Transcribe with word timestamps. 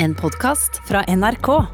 En 0.00 0.14
podkast 0.14 0.88
fra 0.88 1.04
NRK. 1.04 1.64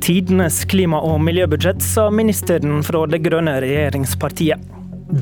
Tidenes 0.00 0.64
klima- 0.64 1.00
og 1.00 1.20
miljøbudsjett, 1.20 1.82
sa 1.82 2.06
ministeren 2.10 2.80
fra 2.82 3.02
det 3.12 3.18
grønne 3.26 3.58
regjeringspartiet. 3.60 4.62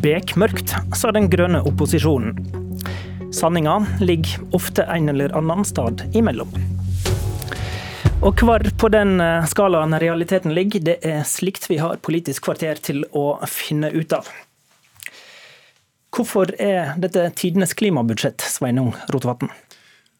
Bekmørkt, 0.05 0.77
sa 0.95 1.11
den 1.11 1.27
grønne 1.33 1.65
opposisjonen. 1.67 2.39
Sanninga 3.35 3.81
ligger 3.99 4.55
ofte 4.55 4.87
en 4.87 5.11
eller 5.11 5.35
annen 5.41 5.67
stad 5.67 6.05
imellom. 6.15 6.55
Og 8.23 8.45
hvor 8.47 8.63
på 8.79 8.93
den 8.95 9.19
eh, 9.19 9.49
skalaen 9.51 9.99
realiteten 9.99 10.55
ligger, 10.55 10.87
det 10.87 10.97
er 11.03 11.27
slikt 11.27 11.67
vi 11.67 11.81
har 11.83 11.99
Politisk 11.99 12.47
kvarter 12.47 12.79
til 12.79 13.03
å 13.11 13.41
finne 13.49 13.91
ut 13.91 14.15
av. 14.15 14.31
Hvorfor 16.21 16.51
er 16.61 16.99
dette 17.01 17.23
tidenes 17.33 17.71
klimabudsjett, 17.73 18.43
Sveinung 18.45 18.91
Rotevatn? 19.09 19.49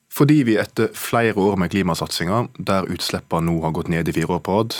Fordi 0.09 0.39
vi 0.49 0.55
etter 0.57 0.89
flere 0.97 1.37
år 1.37 1.59
med 1.61 1.75
klimasatsinger, 1.75 2.47
der 2.57 2.89
utslippene 2.89 3.51
nå 3.51 3.59
har 3.67 3.75
gått 3.77 3.91
ned 3.93 4.09
i 4.09 4.15
fire 4.17 4.39
år 4.39 4.41
på 4.47 4.55
rad, 4.55 4.79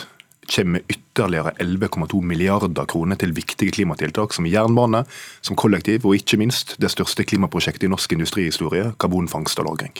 kommer 0.49 0.79
med 0.79 0.89
ytterligere 0.89 1.53
11,2 1.61 2.23
milliarder 2.25 2.89
kroner 2.89 3.19
til 3.21 3.35
viktige 3.37 3.75
klimatiltak 3.77 4.33
som 4.33 4.49
jernbane, 4.49 5.03
som 5.45 5.59
kollektiv 5.61 6.07
og 6.09 6.17
ikke 6.17 6.41
minst 6.41 6.73
det 6.81 6.89
største 6.89 7.27
klimaprosjektet 7.29 7.85
i 7.85 7.91
norsk 7.93 8.17
industrihistorie, 8.17 8.95
karbonfangst 8.97 9.61
og 9.61 9.69
-lagring. 9.69 9.93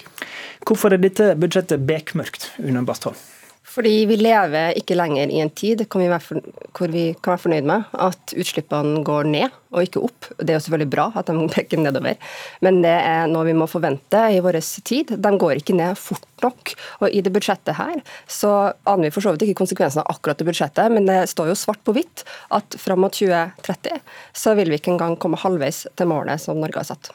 Hvorfor 0.65 0.89
er 0.89 0.97
dette 0.97 1.35
budsjettet 1.37 1.85
bekmørkt, 1.85 2.49
Une 2.57 2.85
Bastholm? 2.85 3.15
Fordi 3.71 3.93
vi 4.09 4.17
lever 4.19 4.75
ikke 4.79 4.97
lenger 4.99 5.31
i 5.31 5.39
en 5.43 5.51
tid 5.55 5.85
hvor 5.85 6.01
vi 6.91 7.03
kan 7.15 7.33
være 7.33 7.43
fornøyd 7.45 7.67
med 7.69 7.93
at 8.03 8.33
utslippene 8.35 9.03
går 9.07 9.29
ned 9.31 9.55
og 9.71 9.85
ikke 9.85 10.01
opp. 10.03 10.27
Det 10.41 10.51
er 10.51 10.57
jo 10.57 10.63
selvfølgelig 10.65 10.91
bra 10.91 11.05
at 11.15 11.31
de 11.31 11.47
peker 11.55 11.79
nedover, 11.79 12.19
men 12.65 12.81
det 12.83 12.91
er 12.91 13.29
noe 13.31 13.47
vi 13.47 13.55
må 13.55 13.69
forvente 13.71 14.25
i 14.35 14.41
vår 14.43 14.59
tid. 14.87 15.15
De 15.15 15.31
går 15.39 15.61
ikke 15.61 15.77
ned 15.77 15.95
fort 15.99 16.27
nok. 16.43 16.73
Og 16.99 17.07
I 17.13 17.23
det 17.23 17.31
budsjettet 17.31 17.77
her 17.77 18.01
så 18.27 18.73
aner 18.89 19.07
vi 19.07 19.15
for 19.15 19.23
så 19.23 19.35
vidt 19.35 19.47
ikke 19.47 19.61
konsekvensene 19.63 20.03
av 20.03 20.17
akkurat 20.17 20.41
det 20.41 20.49
budsjettet, 20.49 20.91
men 20.91 21.07
det 21.07 21.23
står 21.31 21.53
jo 21.53 21.59
svart 21.59 21.83
på 21.87 21.95
hvitt 21.95 22.25
at 22.51 22.75
fram 22.81 23.05
mot 23.05 23.15
2030 23.15 24.01
så 24.35 24.55
vil 24.59 24.71
vi 24.71 24.81
ikke 24.81 24.95
engang 24.95 25.15
komme 25.21 25.39
halvveis 25.39 25.85
til 25.95 26.11
målet 26.11 26.43
som 26.43 26.59
Norge 26.59 26.83
har 26.83 26.91
satt. 26.91 27.13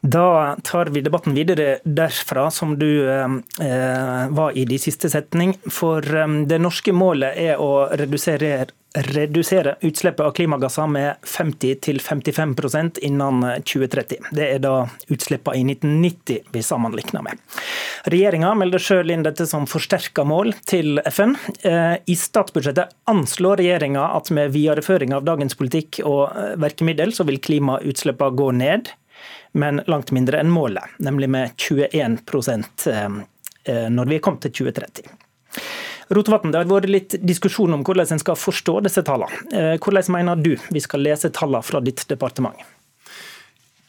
Da 0.00 0.56
tar 0.62 0.86
vi 0.86 1.00
debatten 1.00 1.34
videre 1.34 1.78
derfra, 1.82 2.50
som 2.50 2.78
du 2.78 3.10
eh, 3.10 4.28
var 4.30 4.52
i 4.58 4.64
de 4.64 4.78
siste 4.78 5.10
setning. 5.10 5.56
For 5.66 6.04
eh, 6.14 6.34
det 6.46 6.60
norske 6.62 6.94
målet 6.94 7.34
er 7.34 7.58
å 7.58 7.88
redusere, 7.90 8.68
redusere 8.94 9.74
utslippet 9.82 10.22
av 10.22 10.36
klimagasser 10.38 10.86
med 10.86 11.26
50-55% 11.26 13.00
innen 13.08 13.42
2030. 13.66 14.30
Det 14.38 14.46
er 14.46 14.62
da 14.62 14.84
utslippene 15.10 15.58
i 15.58 15.66
1990 15.74 16.54
vi 16.54 16.62
sammenligner 16.62 17.26
med. 17.26 17.42
Regjeringa 18.06 18.54
melder 18.54 18.82
sjøl 18.82 19.10
inn 19.10 19.26
dette 19.26 19.48
som 19.50 19.66
forsterka 19.66 20.22
mål 20.22 20.54
til 20.62 21.02
FN. 21.10 21.34
Eh, 21.66 21.98
I 22.06 22.18
statsbudsjettet 22.22 22.94
anslår 23.10 23.64
regjeringa 23.64 24.06
at 24.14 24.30
med 24.30 24.54
videreføring 24.54 25.18
av 25.18 25.26
dagens 25.26 25.58
politikk 25.58 26.04
og 26.06 26.38
eh, 26.38 26.54
virkemiddel, 26.62 27.10
så 27.18 27.26
vil 27.26 27.42
klimautslippene 27.42 28.38
gå 28.38 28.50
ned 28.62 28.94
men 29.52 29.82
langt 29.86 30.12
mindre 30.14 30.40
enn 30.42 30.50
målet, 30.52 30.84
nemlig 30.98 31.28
med 31.30 31.56
21 31.56 32.18
eh, 32.86 33.04
eh, 33.64 33.88
når 33.90 34.10
vi 34.10 34.18
er 34.18 34.24
kommet 34.24 34.46
til 34.46 34.54
2030. 34.68 35.08
Rotevatn, 36.14 36.52
det 36.52 36.62
har 36.62 36.70
vært 36.70 36.88
litt 36.88 37.18
diskusjon 37.20 37.74
om 37.76 37.84
hvordan 37.84 38.14
en 38.14 38.22
skal 38.22 38.38
forstå 38.38 38.78
disse 38.86 39.04
tallene. 39.04 39.44
Eh, 39.52 39.76
hvordan 39.76 40.12
mener 40.14 40.40
du 40.40 40.54
vi 40.72 40.82
skal 40.84 41.04
lese 41.04 41.32
tallene 41.34 41.64
fra 41.64 41.82
ditt 41.84 42.06
departement? 42.08 42.56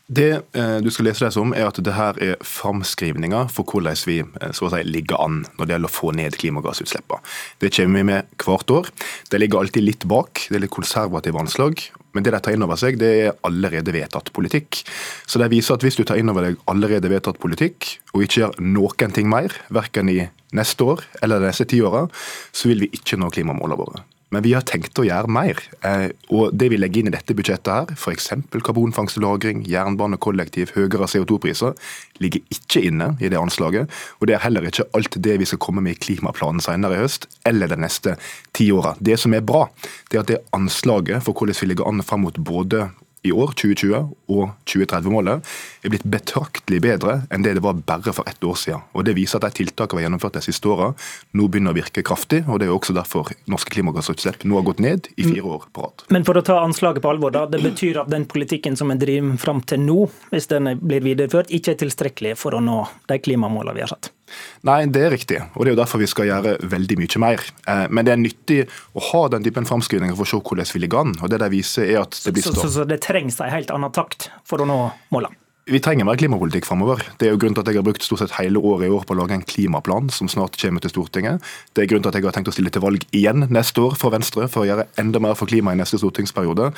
Det 0.10 0.40
du 0.82 0.88
skal 0.90 1.06
lese 1.06 1.22
deg 1.22 1.34
som, 1.36 1.52
er 1.54 1.68
at 1.70 1.78
det 1.86 1.94
her 1.94 2.18
er 2.26 2.40
framskrivninger 2.42 3.52
for 3.54 3.62
hvordan 3.70 3.94
vi 4.10 4.16
så 4.58 4.66
å 4.66 4.72
si, 4.74 4.80
ligger 4.90 5.22
an 5.22 5.44
når 5.60 5.68
det 5.68 5.76
gjelder 5.76 5.92
å 5.92 5.94
få 6.00 6.14
ned 6.18 6.38
klimagassutslippene. 6.42 7.22
Det 7.62 7.70
kommer 7.76 8.02
vi 8.02 8.08
med 8.10 8.32
hvert 8.42 8.74
år. 8.74 8.90
Det 9.30 9.38
ligger 9.38 9.62
alltid 9.62 9.86
litt 9.86 10.08
bak, 10.10 10.48
det 10.50 10.58
er 10.58 10.64
litt 10.66 10.74
konservative 10.74 11.38
anslag. 11.38 11.86
Men 12.16 12.26
det 12.26 12.34
de 12.34 12.42
tar 12.42 12.56
inn 12.56 12.66
over 12.66 12.80
seg, 12.80 12.98
det 13.02 13.10
er 13.24 13.36
allerede 13.48 13.94
vedtatt 13.94 14.32
politikk. 14.36 14.82
Så 15.30 15.42
det 15.42 15.52
viser 15.54 15.78
at 15.78 15.86
hvis 15.86 16.00
du 16.00 16.06
tar 16.08 16.20
inn 16.20 16.32
over 16.32 16.48
deg 16.48 16.62
allerede 16.72 17.12
vedtatt 17.12 17.42
politikk, 17.42 17.92
og 18.14 18.26
ikke 18.26 18.42
gjør 18.42 18.62
noen 18.64 19.16
ting 19.16 19.30
mer, 19.32 19.54
verken 19.74 20.10
i 20.12 20.22
neste 20.58 20.86
år 20.96 21.04
eller 21.22 21.42
de 21.42 21.52
neste 21.52 21.68
ti 21.70 21.82
åra, 21.86 22.08
så 22.52 22.72
vil 22.72 22.88
vi 22.88 22.94
ikke 22.98 23.20
nå 23.22 23.30
klimamålene 23.34 23.78
våre. 23.80 24.06
Men 24.30 24.44
vi 24.46 24.54
har 24.54 24.66
tenkt 24.68 24.98
å 25.02 25.06
gjøre 25.08 25.32
mer. 25.32 25.58
Eh, 25.86 26.10
og 26.30 26.54
Det 26.54 26.70
vi 26.70 26.78
legger 26.78 27.02
inn 27.02 27.10
i 27.10 27.16
dette 27.16 27.34
budsjettet, 27.34 27.70
her, 27.74 27.94
f.eks. 27.98 28.30
karbonfangst 28.66 29.18
og 29.18 29.24
-lagring, 29.24 29.64
jernbane, 29.66 30.20
kollektiv, 30.22 30.74
høyere 30.76 31.10
CO2-priser, 31.10 31.74
ligger 32.20 32.42
ikke 32.54 32.84
inne 32.86 33.16
i 33.20 33.30
det 33.30 33.40
anslaget. 33.40 33.90
Og 34.20 34.28
det 34.28 34.36
er 34.36 34.46
heller 34.46 34.66
ikke 34.70 34.88
alt 34.94 35.18
det 35.18 35.40
vi 35.40 35.46
skal 35.50 35.60
komme 35.60 35.82
med 35.82 35.98
i 35.98 36.02
klimaplanen 36.06 36.62
senere 36.62 36.98
i 36.98 37.04
høst, 37.04 37.28
eller 37.46 37.68
de 37.68 37.76
neste 37.82 38.18
ti 38.54 38.72
åra. 38.72 38.96
Det 39.00 39.18
som 39.20 39.34
er 39.34 39.42
bra, 39.42 39.68
det 40.12 40.18
er 40.18 40.22
at 40.22 40.28
det 40.28 40.44
anslaget 40.54 41.24
for 41.24 41.34
hvordan 41.34 41.58
vi 41.62 41.74
ligger 41.74 41.88
an 41.88 42.04
fram 42.04 42.22
mot 42.22 42.38
både 42.38 42.90
i 43.28 43.32
år, 43.36 43.52
2020, 43.60 44.12
og 44.32 44.52
2030-målet 44.70 45.50
er 45.84 45.92
blitt 45.92 46.06
betraktelig 46.08 46.80
bedre 46.84 47.20
enn 47.34 47.44
det 47.44 47.58
det 47.58 47.64
var 47.66 47.80
bare 47.88 48.14
for 48.16 48.28
ett 48.30 48.44
år 48.44 48.56
siden. 48.60 48.84
Og 48.96 49.06
Det 49.06 49.16
viser 49.18 49.40
at 49.40 49.50
de 49.50 49.64
tiltakene 49.64 50.00
vi 50.00 50.04
har 50.04 50.10
gjennomført 50.10 50.38
de 50.38 50.44
siste 50.46 50.70
åra, 50.72 50.94
nå 51.36 51.48
begynner 51.52 51.76
å 51.76 51.80
virke 51.80 52.04
kraftig. 52.06 52.46
og 52.48 52.60
Det 52.60 52.68
er 52.68 52.72
jo 52.72 52.78
også 52.80 52.96
derfor 52.96 53.32
norske 53.52 53.74
klimagassutslipp 53.76 54.46
nå 54.46 54.56
har 54.56 54.68
gått 54.70 54.80
ned 54.80 55.10
i 55.18 55.24
fire 55.28 55.44
år 55.44 55.68
på 55.74 55.84
rad. 55.84 56.06
Men 56.10 56.28
for 56.28 56.40
å 56.40 56.46
ta 56.46 56.62
anslaget 56.64 57.04
på 57.04 57.12
alvor, 57.12 57.32
da. 57.36 57.46
Det 57.50 57.62
betyr 57.64 58.04
at 58.04 58.12
den 58.12 58.26
politikken 58.30 58.78
som 58.80 58.92
en 58.92 59.02
driver 59.02 59.36
fram 59.42 59.62
til 59.62 59.84
nå, 59.84 60.10
hvis 60.32 60.48
den 60.52 60.72
blir 60.80 61.04
videreført, 61.04 61.52
ikke 61.52 61.76
er 61.76 61.84
tilstrekkelig 61.84 62.38
for 62.40 62.56
å 62.56 62.64
nå 62.64 62.86
de 63.10 63.20
klimamålene 63.20 63.76
vi 63.76 63.86
har 63.86 63.92
satt? 63.92 64.14
Nei, 64.68 64.80
det 64.92 65.04
er 65.06 65.14
riktig. 65.16 65.42
Og 65.56 65.64
det 65.64 65.72
er 65.72 65.78
jo 65.78 65.82
derfor 65.82 66.02
vi 66.02 66.10
skal 66.12 66.30
gjøre 66.30 66.56
veldig 66.72 67.00
mye 67.02 67.24
mer. 67.26 67.44
Eh, 67.66 67.86
men 67.90 68.08
det 68.08 68.16
er 68.16 68.22
nyttig 68.22 68.62
å 68.94 69.04
ha 69.12 69.26
den 69.36 69.46
typen 69.46 69.68
framskrivninger 69.70 70.18
for 70.18 70.28
å 70.28 70.32
se 70.32 70.42
hvordan 70.42 70.74
vi 70.74 70.86
ligger 70.86 71.04
an. 71.04 71.18
Og 71.20 71.32
det 71.32 71.42
de 71.44 71.52
viser 71.54 71.90
er 71.90 72.04
at 72.04 72.18
det 72.26 72.36
blir 72.36 72.46
så, 72.46 72.56
så, 72.56 72.72
så 72.80 72.88
det 72.90 73.02
trengs 73.06 73.40
en 73.40 73.54
helt 73.54 73.72
annen 73.74 73.94
takt 73.96 74.32
for 74.48 74.64
å 74.64 74.70
nå 74.70 74.82
målene? 75.14 75.38
Vi 75.70 75.78
trenger 75.86 76.06
mer 76.08 76.18
klimapolitikk 76.18 76.66
framover. 76.66 77.04
Det 77.22 77.28
er 77.28 77.36
jo 77.36 77.40
grunnen 77.42 77.54
til 77.54 77.62
at 77.62 77.70
jeg 77.70 77.78
har 77.78 77.86
brukt 77.86 78.02
stort 78.02 78.24
sett 78.24 78.34
hele 78.40 78.58
året 78.66 78.88
i 78.88 78.94
år 78.94 79.04
på 79.06 79.14
å 79.14 79.20
lage 79.20 79.36
en 79.38 79.44
klimaplan 79.46 80.10
som 80.14 80.30
snart 80.32 80.58
kommer 80.58 80.82
til 80.82 80.90
Stortinget. 80.96 81.46
Det 81.78 81.84
er 81.84 81.92
grunnen 81.92 82.08
til 82.08 82.10
at 82.10 82.18
jeg 82.18 82.26
har 82.26 82.34
tenkt 82.34 82.50
å 82.50 82.54
stille 82.56 82.72
til 82.74 82.82
valg 82.82 83.06
igjen 83.14 83.46
neste 83.54 83.84
år 83.86 83.94
for 84.00 84.16
Venstre, 84.16 84.48
for 84.50 84.64
å 84.64 84.70
gjøre 84.70 84.88
enda 85.02 85.22
mer 85.22 85.38
for 85.38 85.52
klimaet 85.52 85.78
i 85.78 85.82
neste 85.84 86.00
stortingsperiode. 86.02 86.72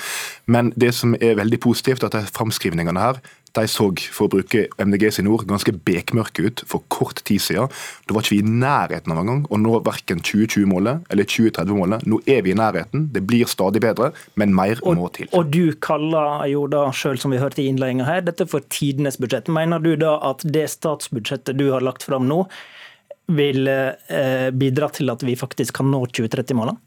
Men 0.51 0.73
det 0.75 0.91
som 0.97 1.15
er 1.23 1.39
veldig 1.39 1.61
positivt, 1.63 2.03
er 2.03 2.19
at 2.19 2.35
framskrivningene 2.35 3.05
her 3.05 3.21
de 3.57 3.67
så, 3.67 3.87
for 4.15 4.27
å 4.27 4.31
bruke 4.37 4.65
MDG 4.79 5.07
sin 5.17 5.29
ord, 5.31 5.43
ganske 5.49 5.73
bekmørke 5.85 6.45
ut 6.47 6.63
for 6.69 6.83
kort 6.93 7.21
tid 7.27 7.43
siden. 7.43 7.71
Da 8.07 8.15
var 8.15 8.25
ikke 8.25 8.35
vi 8.37 8.41
i 8.43 8.53
nærheten 8.63 9.13
av 9.13 9.21
engang 9.23 9.43
å 9.51 9.59
nå 9.59 9.79
verken 9.85 10.21
2020-målet 10.23 11.07
eller 11.11 11.27
2030-målet. 11.27 12.05
Nå 12.09 12.21
er 12.31 12.43
vi 12.45 12.53
i 12.53 12.57
nærheten. 12.57 13.09
Det 13.15 13.23
blir 13.27 13.49
stadig 13.51 13.83
bedre, 13.83 14.11
men 14.39 14.55
mer 14.55 14.79
og, 14.81 14.95
må 14.99 15.09
til. 15.15 15.29
Og 15.37 15.51
du 15.51 15.73
kaller 15.83 16.45
jo 16.51 16.67
da 16.71 16.87
sjøl, 16.95 17.19
som 17.21 17.33
vi 17.35 17.41
hørte 17.41 17.63
i 17.63 17.67
innledninga 17.71 18.07
her, 18.07 18.23
dette 18.27 18.47
for 18.49 18.63
tidenes 18.71 19.19
budsjett. 19.21 19.51
Mener 19.51 19.83
du 19.83 19.93
da 19.99 20.17
at 20.31 20.45
det 20.47 20.67
statsbudsjettet 20.71 21.59
du 21.59 21.69
har 21.73 21.83
lagt 21.85 22.07
fram 22.07 22.29
nå, 22.29 22.45
vil 23.31 23.67
eh, 23.67 24.49
bidra 24.51 24.89
til 24.91 25.11
at 25.13 25.23
vi 25.23 25.37
faktisk 25.39 25.77
kan 25.79 25.91
nå 25.91 26.03
2030-målene? 26.11 26.79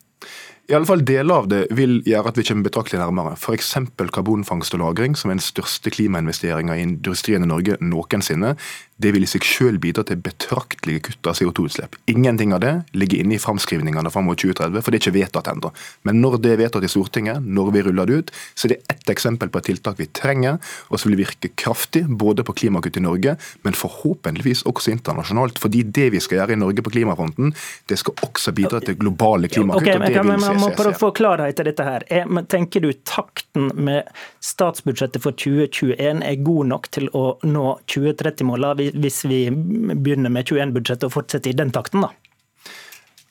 I 0.65 0.73
alle 0.73 0.89
fall 0.89 1.03
Deler 1.05 1.43
av 1.43 1.49
det 1.53 1.67
vil 1.77 1.99
gjøre 2.09 2.31
at 2.31 2.39
vi 2.41 2.45
kommer 2.49 2.65
betraktelig 2.65 3.01
nærmere. 3.03 3.35
F.eks. 3.37 3.75
karbonfangst 4.15 4.75
og 4.75 4.81
-lagring, 4.81 5.17
som 5.17 5.31
er 5.31 5.37
den 5.37 5.45
største 5.45 5.91
klimainvesteringa 5.93 6.77
i 6.77 6.87
industrien 6.87 7.45
i 7.45 7.51
Norge 7.51 7.77
noensinne. 7.81 8.55
Det 8.97 9.10
vil 9.10 9.25
i 9.27 9.28
seg 9.28 9.43
selv 9.43 9.81
bidra 9.82 10.05
til 10.06 10.21
betraktelige 10.22 11.09
kutt 11.09 11.27
av 11.27 11.34
CO2-utslipp. 11.34 11.97
Ingenting 12.10 12.53
av 12.55 12.60
det 12.62 12.72
ligger 12.94 13.25
inne 13.25 13.34
i 13.34 13.43
framskrivningene 13.43 14.10
fram 14.15 14.28
mot 14.28 14.38
2030, 14.38 14.78
for 14.78 14.94
det 14.94 15.00
er 15.00 15.03
ikke 15.03 15.16
vedtatt 15.16 15.50
ennå. 15.50 15.72
Men 16.06 16.21
når 16.22 16.37
det 16.44 16.53
er 16.55 16.60
vedtatt 16.62 16.87
i 16.87 16.91
Stortinget, 16.93 17.43
når 17.43 17.72
vi 17.75 17.83
ruller 17.88 18.06
det 18.06 18.19
ut, 18.21 18.31
så 18.54 18.69
er 18.69 18.75
det 18.75 18.94
ett 18.94 19.10
eksempel 19.10 19.50
på 19.50 19.59
et 19.59 19.69
tiltak 19.72 19.99
vi 19.99 20.06
trenger, 20.15 20.60
og 20.94 21.03
som 21.03 21.10
vil 21.10 21.25
virke 21.25 21.50
kraftig 21.59 22.04
både 22.07 22.47
på 22.47 22.54
klimakutt 22.63 23.01
i 23.01 23.03
Norge, 23.03 23.34
men 23.66 23.78
forhåpentligvis 23.78 24.63
også 24.71 24.95
internasjonalt. 24.95 25.59
Fordi 25.59 25.83
det 25.83 26.13
vi 26.15 26.22
skal 26.22 26.41
gjøre 26.41 26.54
i 26.54 26.60
Norge 26.63 26.86
på 26.86 26.95
klimafronten, 26.95 27.51
det 27.91 27.98
skal 27.98 28.15
også 28.28 28.54
bidra 28.54 28.78
til 28.84 28.98
globale 29.01 29.51
klimakutt. 29.51 29.83
Okay, 29.83 29.98
det 29.98 30.22
vil 30.22 30.39
CCC 30.39 30.63
må 30.63 30.71
å 30.71 30.95
få 31.03 31.10
klarhet 31.19 31.65
i 31.65 31.66
dette 31.66 31.89
her. 31.89 32.07
Tenker 32.47 32.86
du 32.86 32.92
takten 33.03 33.72
med 33.74 34.07
statsbudsjettet 34.45 35.19
for 35.24 35.34
2021 35.34 36.22
er 36.22 36.41
god 36.47 36.71
nok 36.71 36.91
til 36.95 37.10
å 37.10 37.27
nå 37.42 37.66
2030-målene? 37.91 38.84
Hvis 38.92 39.22
vi 39.28 39.47
begynner 39.51 40.33
med 40.33 40.51
21-budsjettet 40.51 41.09
og 41.09 41.16
fortsetter 41.16 41.53
i 41.53 41.59
den 41.59 41.72
takten, 41.75 42.04
da? 42.04 42.13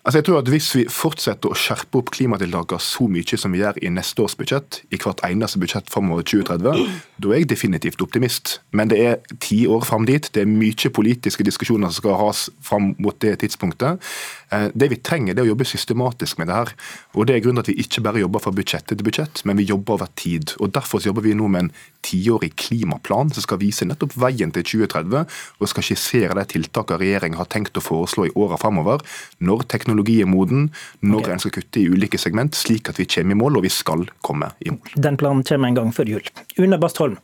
Altså 0.03 0.19
jeg 0.19 0.25
tror 0.27 0.41
at 0.41 0.49
Hvis 0.51 0.67
vi 0.75 0.83
fortsetter 0.91 1.47
å 1.47 1.55
skjerpe 1.55 2.01
opp 2.01 2.09
klimatiltakene 2.11 2.83
så 2.83 3.07
mye 3.07 3.37
som 3.39 3.53
vi 3.55 3.61
gjør 3.61 3.77
i 3.79 3.91
neste 3.93 4.19
års 4.19 4.35
budsjett, 4.35 4.81
i 4.91 4.99
hvert 4.99 5.21
eneste 5.23 5.61
budsjett 5.61 5.87
framover 5.91 6.25
2030, 6.27 6.89
da 7.23 7.31
er 7.31 7.39
jeg 7.39 7.49
definitivt 7.53 8.03
optimist. 8.03 8.57
Men 8.75 8.91
det 8.91 8.99
er 8.99 9.37
ti 9.39 9.61
år 9.63 9.85
fram 9.87 10.03
dit. 10.09 10.27
Det 10.35 10.43
er 10.43 10.49
mye 10.49 10.91
politiske 10.91 11.45
diskusjoner 11.47 11.87
som 11.87 12.03
skal 12.03 12.19
has 12.19 12.49
fram 12.61 12.91
mot 12.99 13.15
det 13.23 13.37
tidspunktet. 13.45 14.03
Eh, 14.51 14.67
det 14.75 14.89
vi 14.91 14.99
trenger, 14.99 15.33
det 15.33 15.43
er 15.43 15.47
å 15.47 15.53
jobbe 15.53 15.67
systematisk 15.67 16.41
med 16.41 16.51
det 16.51 16.59
her. 16.59 16.73
Og 17.15 17.27
Det 17.27 17.37
er 17.37 17.45
grunnen 17.45 17.63
til 17.63 17.71
at 17.71 17.77
vi 17.77 17.85
ikke 17.87 18.03
bare 18.03 18.19
jobber 18.19 18.43
fra 18.43 18.51
budsjett 18.51 18.85
til 18.87 18.97
budsjett, 19.07 19.45
men 19.45 19.57
vi 19.57 19.69
jobber 19.71 19.93
over 19.95 20.11
tid. 20.15 20.51
Og 20.59 20.73
Derfor 20.73 20.99
jobber 20.99 21.21
vi 21.21 21.33
nå 21.33 21.47
med 21.47 21.63
en 21.63 21.71
tiårig 22.03 22.55
klimaplan 22.59 23.31
som 23.31 23.41
skal 23.41 23.61
vise 23.61 23.85
nettopp 23.85 24.17
veien 24.19 24.51
til 24.51 24.63
2030, 24.63 25.25
og 25.59 25.69
skal 25.69 25.83
skissere 25.83 26.35
de 26.35 26.45
tiltakene 26.45 26.99
regjeringen 26.99 27.39
har 27.39 27.47
tenkt 27.47 27.77
å 27.77 27.81
foreslå 27.83 28.27
i 28.27 28.35
åra 28.35 28.59
framover. 28.59 28.99
Når 29.39 29.63
teknologi 29.71 29.92
teknologi 29.93 30.21
er 30.21 30.29
moden, 30.29 30.69
når 31.01 31.21
okay. 31.21 31.33
en 31.33 31.43
skal 31.43 31.53
kutte 31.59 31.81
i 31.81 31.87
ulike 31.89 32.17
segment, 32.17 32.55
slik 32.57 32.89
at 32.89 32.99
vi 32.99 33.05
kommer 33.05 33.35
i 33.35 33.39
mål, 33.39 33.59
og 33.59 33.65
vi 33.67 33.71
skal 33.73 34.05
komme 34.25 34.49
i 34.65 34.73
mål. 34.73 34.95
Den 34.95 35.17
planen 35.17 35.43
kommer 35.43 35.69
en 35.69 35.77
gang 35.77 35.93
før 35.93 36.09
jul. 36.09 36.27
Une 36.57 36.79
Bastholm, 36.81 37.17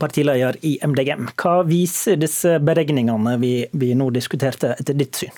partileder 0.00 0.58
i 0.62 0.76
MDGM. 0.84 1.30
Hva 1.36 1.62
viser 1.66 2.20
disse 2.20 2.58
beregningene 2.60 3.36
vi, 3.40 3.54
vi 3.72 3.94
nå 3.96 4.10
diskuterte, 4.14 4.76
etter 4.76 4.96
ditt 4.96 5.16
syn? 5.16 5.34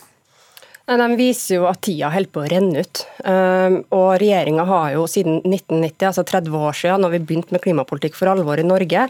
De 0.88 1.06
viser 1.20 1.58
jo 1.58 1.66
at 1.68 1.82
tida 1.84 2.08
holder 2.08 2.30
på 2.32 2.40
å 2.40 2.48
renne 2.48 2.80
ut. 2.80 3.00
Ehm, 3.28 3.74
og 3.92 4.14
Regjeringa 4.22 4.64
har 4.64 4.94
jo 4.94 5.02
siden 5.10 5.42
1990, 5.42 6.06
altså 6.08 6.22
30 6.24 6.54
år 6.56 6.76
siden, 6.78 7.02
når 7.04 7.12
vi 7.12 7.20
begynte 7.28 7.52
med 7.52 7.60
klimapolitikk 7.60 8.14
for 8.16 8.30
alvor 8.32 8.56
i 8.56 8.64
Norge, 8.64 9.02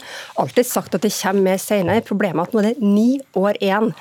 alltid 0.43 0.67
sagt 0.67 0.97
at 0.97 1.05
det 1.05 1.13
kommer 1.15 1.45
mer 1.45 1.61
senere. 1.63 2.03
Problemet 2.03 2.41
er 2.41 2.49
at 2.49 2.55
nå 2.57 2.59
er 2.59 2.67
det 2.67 2.83
ni 2.83 3.21
år 3.39 3.59
igjen. 3.63 3.93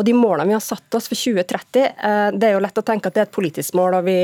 Og 0.00 0.06
De 0.06 0.14
målene 0.16 0.48
vi 0.48 0.56
har 0.56 0.64
satt 0.64 0.96
oss 0.96 1.10
for 1.10 1.18
2030, 1.18 1.84
eh, 1.84 2.30
det 2.32 2.48
er 2.48 2.54
jo 2.56 2.62
lett 2.64 2.80
å 2.80 2.86
tenke 2.86 3.10
at 3.10 3.18
det 3.18 3.20
er 3.20 3.28
et 3.28 3.36
politisk 3.36 3.76
mål, 3.76 3.98
og 3.98 4.08
vi, 4.08 4.16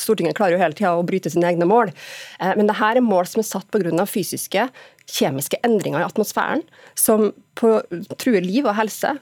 Stortinget 0.00 0.38
klarer 0.38 0.56
jo 0.56 0.62
hele 0.62 0.78
tida 0.78 0.94
å 0.96 1.04
bryte 1.04 1.28
sine 1.28 1.50
egne 1.50 1.68
mål. 1.68 1.92
Eh, 2.40 2.54
men 2.56 2.70
det 2.70 2.78
her 2.80 2.96
er 2.96 3.04
mål 3.04 3.28
som 3.28 3.44
er 3.44 3.50
satt 3.50 3.68
pga. 3.68 4.06
fysiske 4.08 4.70
kjemiske 5.12 5.58
endringer 5.66 6.00
i 6.00 6.06
atmosfæren 6.06 6.62
som 6.94 7.32
truer 7.58 8.40
liv 8.40 8.64
og 8.64 8.76
helse 8.78 9.18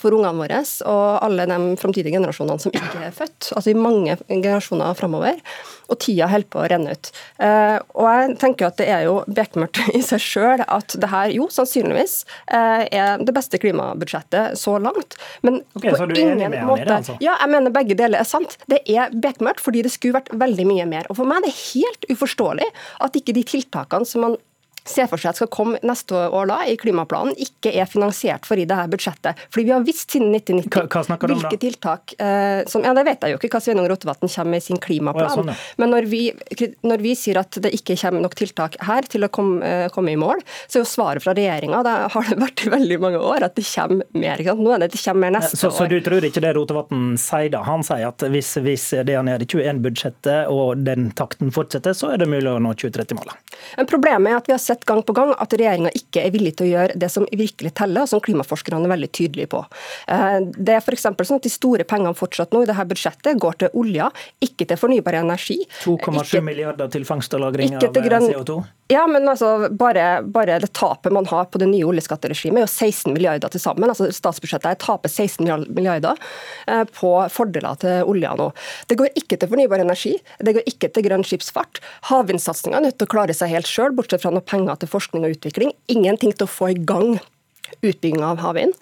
for 0.00 0.14
ungene 0.16 0.34
våre 0.34 0.60
og 0.90 1.24
alle 1.24 1.46
de 1.46 1.58
framtidige 1.78 2.16
generasjonene 2.16 2.62
som 2.62 2.72
ikke 2.74 3.04
er 3.06 3.14
født. 3.14 3.52
Altså 3.56 3.70
i 3.72 3.78
mange 3.78 4.16
generasjoner 4.28 4.96
framover. 4.98 5.38
Og 5.90 5.98
tida 6.02 6.28
holder 6.30 6.48
på 6.50 6.60
å 6.62 6.66
renne 6.70 6.94
ut. 6.94 7.10
Eh, 7.42 7.76
og 7.98 8.06
jeg 8.06 8.34
tenker 8.42 8.68
at 8.68 8.78
det 8.78 8.88
er 8.94 9.06
jo 9.08 9.20
bekmørkt 9.26 9.80
i 9.98 10.02
seg 10.06 10.22
sjøl 10.22 10.64
at 10.66 10.94
det 11.00 11.10
her 11.10 11.32
jo 11.34 11.48
sannsynligvis 11.52 12.20
eh, 12.46 12.84
er 12.86 13.22
det 13.22 13.34
beste 13.36 13.60
klimabudsjettet 13.62 14.58
så 14.60 14.76
langt. 14.82 15.18
Men 15.46 15.60
okay, 15.78 15.94
på 15.94 16.10
ingen 16.14 16.58
måte 16.66 16.86
det, 16.86 16.98
altså. 17.00 17.18
Ja, 17.22 17.36
jeg 17.42 17.54
mener 17.54 17.74
begge 17.74 17.98
deler 17.98 18.22
er 18.22 18.28
sant. 18.28 18.58
Det 18.70 18.82
er 18.90 19.14
bekmørkt 19.14 19.64
fordi 19.64 19.84
det 19.86 19.94
skulle 19.94 20.20
vært 20.20 20.32
veldig 20.34 20.68
mye 20.70 20.86
mer. 20.90 21.10
Og 21.10 21.18
for 21.20 21.30
meg 21.30 21.42
er 21.42 21.50
det 21.50 21.56
helt 21.70 22.10
uforståelig 22.12 22.70
at 23.06 23.18
ikke 23.18 23.36
de 23.36 23.46
tiltakene 23.54 24.08
som 24.08 24.26
man 24.26 24.38
ser 24.84 25.08
for 25.10 25.20
seg 25.20 25.32
at 25.32 25.40
skal 25.40 25.50
komme 25.52 25.80
neste 25.86 26.16
år 26.16 26.50
da, 26.50 26.60
i 26.68 26.76
klimaplanen, 26.80 27.34
ikke 27.40 27.72
er 27.76 27.88
finansiert 27.90 28.46
for 28.48 28.60
i 28.60 28.66
dette 28.68 28.88
budsjettet. 28.92 29.38
Fordi 29.52 29.66
vi 29.68 29.74
har 29.74 29.84
visst 29.86 30.14
siden 30.14 30.34
1990 30.34 30.70
hva, 30.70 30.86
hva 30.88 31.18
hvilke 31.30 31.54
om, 31.54 31.60
tiltak 31.60 32.14
eh, 32.18 32.62
som, 32.70 32.84
Ja, 32.86 32.94
det 32.96 33.04
vet 33.06 33.24
jeg 33.24 33.34
jo 33.34 33.40
ikke 33.40 33.52
hva 33.54 33.62
Sveinung 33.64 33.88
Rotevatn 33.90 34.30
kommer 34.30 34.54
med 34.54 34.62
i 34.62 34.66
sin 34.66 34.80
klimaplan. 34.82 35.28
Ja, 35.28 35.34
sånn, 35.36 35.52
ja. 35.52 35.56
Men 35.80 35.92
når 35.94 36.08
vi, 36.10 36.22
når 36.86 37.04
vi, 37.04 37.14
sier 37.18 37.40
at 37.42 37.58
det 37.62 37.72
ikke 37.76 37.96
kommer 38.00 38.24
nok 38.24 38.36
tiltak 38.38 38.78
her 38.86 39.06
til 39.10 39.26
å 39.26 39.30
komme, 39.32 39.60
eh, 39.66 39.86
komme 39.92 40.14
i 40.14 40.18
mål, 40.20 40.42
så 40.66 40.80
er 40.80 40.84
jo 40.84 40.90
svaret 40.90 41.24
fra 41.24 41.34
regjeringa 41.36 41.82
det 41.86 41.96
har 42.14 42.30
det 42.30 42.38
vært 42.40 42.64
i 42.64 42.72
veldig 42.72 43.00
mange 43.02 43.20
år 43.30 43.46
at 43.46 43.58
det 43.58 43.66
kommer 43.68 44.06
mer. 44.16 44.44
Nå 44.60 44.74
er 44.74 44.84
det 44.84 44.90
det 44.94 45.02
kommer 45.02 45.26
mer 45.26 45.36
neste 45.38 45.58
så, 45.60 45.70
år. 45.70 45.76
Så 45.76 45.88
du 45.90 45.98
tror 46.04 46.26
ikke 46.26 46.42
det 46.44 46.54
Rotevatn 46.56 47.14
sier 47.20 47.52
da? 47.52 47.62
Han 47.68 47.84
sier 47.86 48.08
at 48.10 48.24
hvis, 48.32 48.54
hvis 48.64 48.86
det 49.06 49.16
han 49.16 49.30
gjør 49.30 49.44
i 49.44 49.50
21-budsjettet 49.50 50.52
og 50.52 50.84
den 50.86 51.10
takten 51.18 51.52
fortsetter, 51.54 51.96
så 51.96 52.14
er 52.14 52.22
det 52.22 52.30
mulig 52.30 52.48
å 52.50 52.58
nå 52.62 52.74
2030-målet? 52.80 53.56
Problemet 53.90 54.32
er 54.32 54.40
at 54.40 54.48
vi 54.48 54.54
har 54.54 54.62
sett 54.70 54.86
gang 54.88 55.02
på 55.06 55.14
gang 55.16 55.34
at 55.36 55.54
regjeringa 55.56 55.92
ikke 55.96 56.24
er 56.24 56.34
villig 56.34 56.54
til 56.58 56.68
å 56.68 56.70
gjøre 56.70 56.98
det 57.00 57.10
som 57.12 57.26
virkelig 57.26 57.74
teller, 57.78 58.06
og 58.06 58.12
som 58.12 58.22
klimaforskerne 58.24 58.86
er 58.86 58.94
veldig 58.94 59.10
tydelige 59.16 59.52
på. 59.54 59.62
Eh, 60.10 60.38
det 60.56 60.76
er 60.78 60.84
for 60.84 61.00
sånn 61.00 61.40
at 61.40 61.46
de 61.46 61.52
store 61.52 61.86
pengene 61.88 62.16
fortsatt 62.16 62.54
nå 62.54 62.64
i 62.64 62.70
dette 62.70 62.88
budsjettet 62.90 63.40
går 63.40 63.62
til 63.64 63.80
olja, 63.80 64.10
ikke 64.44 64.68
til 64.70 64.80
fornybar 64.80 65.20
energi. 65.22 65.60
2,7 65.84 66.40
milliarder 66.46 66.92
til 66.92 67.06
fangst 67.08 67.34
og 67.36 67.46
lagring 67.46 67.76
av 67.78 67.90
CO2? 67.90 68.60
Ja, 68.90 69.04
men 69.06 69.28
altså, 69.28 69.68
bare, 69.70 70.22
bare, 70.22 70.56
det 70.58 70.72
tapet 70.74 71.12
man 71.14 71.26
har 71.30 71.44
på 71.44 71.60
det 71.62 71.68
nye 71.70 71.86
oljeskatteregimet, 71.86 72.58
er 72.58 72.66
jo 72.66 72.90
16 72.90 73.14
milliarder 73.14 73.52
til 73.52 73.62
sammen. 73.62 73.86
Altså, 73.86 74.08
statsbudsjettet 74.10 74.80
taper 74.82 75.12
16 75.12 75.46
milliarder 75.70 76.18
eh, 76.66 76.82
på 76.98 77.12
fordeler 77.30 77.78
til 77.78 78.10
olja 78.10 78.34
nå. 78.34 78.48
Det 78.90 78.98
går 78.98 79.14
ikke 79.22 79.38
til 79.38 79.52
fornybar 79.52 79.84
energi, 79.84 80.16
det 80.42 80.56
går 80.58 80.66
ikke 80.72 80.90
til 80.90 81.06
grønn 81.06 81.22
skipsfart. 81.22 81.78
Havvindsatsinga 82.10 82.80
er 82.80 82.88
nødt 82.88 82.98
til 82.98 83.06
å 83.06 83.14
klare 83.14 83.36
seg 83.36 83.54
helt 83.54 83.70
sjøl, 83.70 83.94
bortsett 83.94 84.26
fra 84.26 84.34
noen 84.34 84.48
penger 84.50 84.82
til 84.82 84.90
forskning 84.90 85.28
og 85.28 85.38
utvikling. 85.38 85.70
Ingenting 85.94 86.34
til 86.34 86.50
å 86.50 86.50
få 86.50 86.72
i 86.74 86.80
gang 86.82 87.20
utbygging 87.80 88.24
av 88.24 88.40
havvind. 88.42 88.76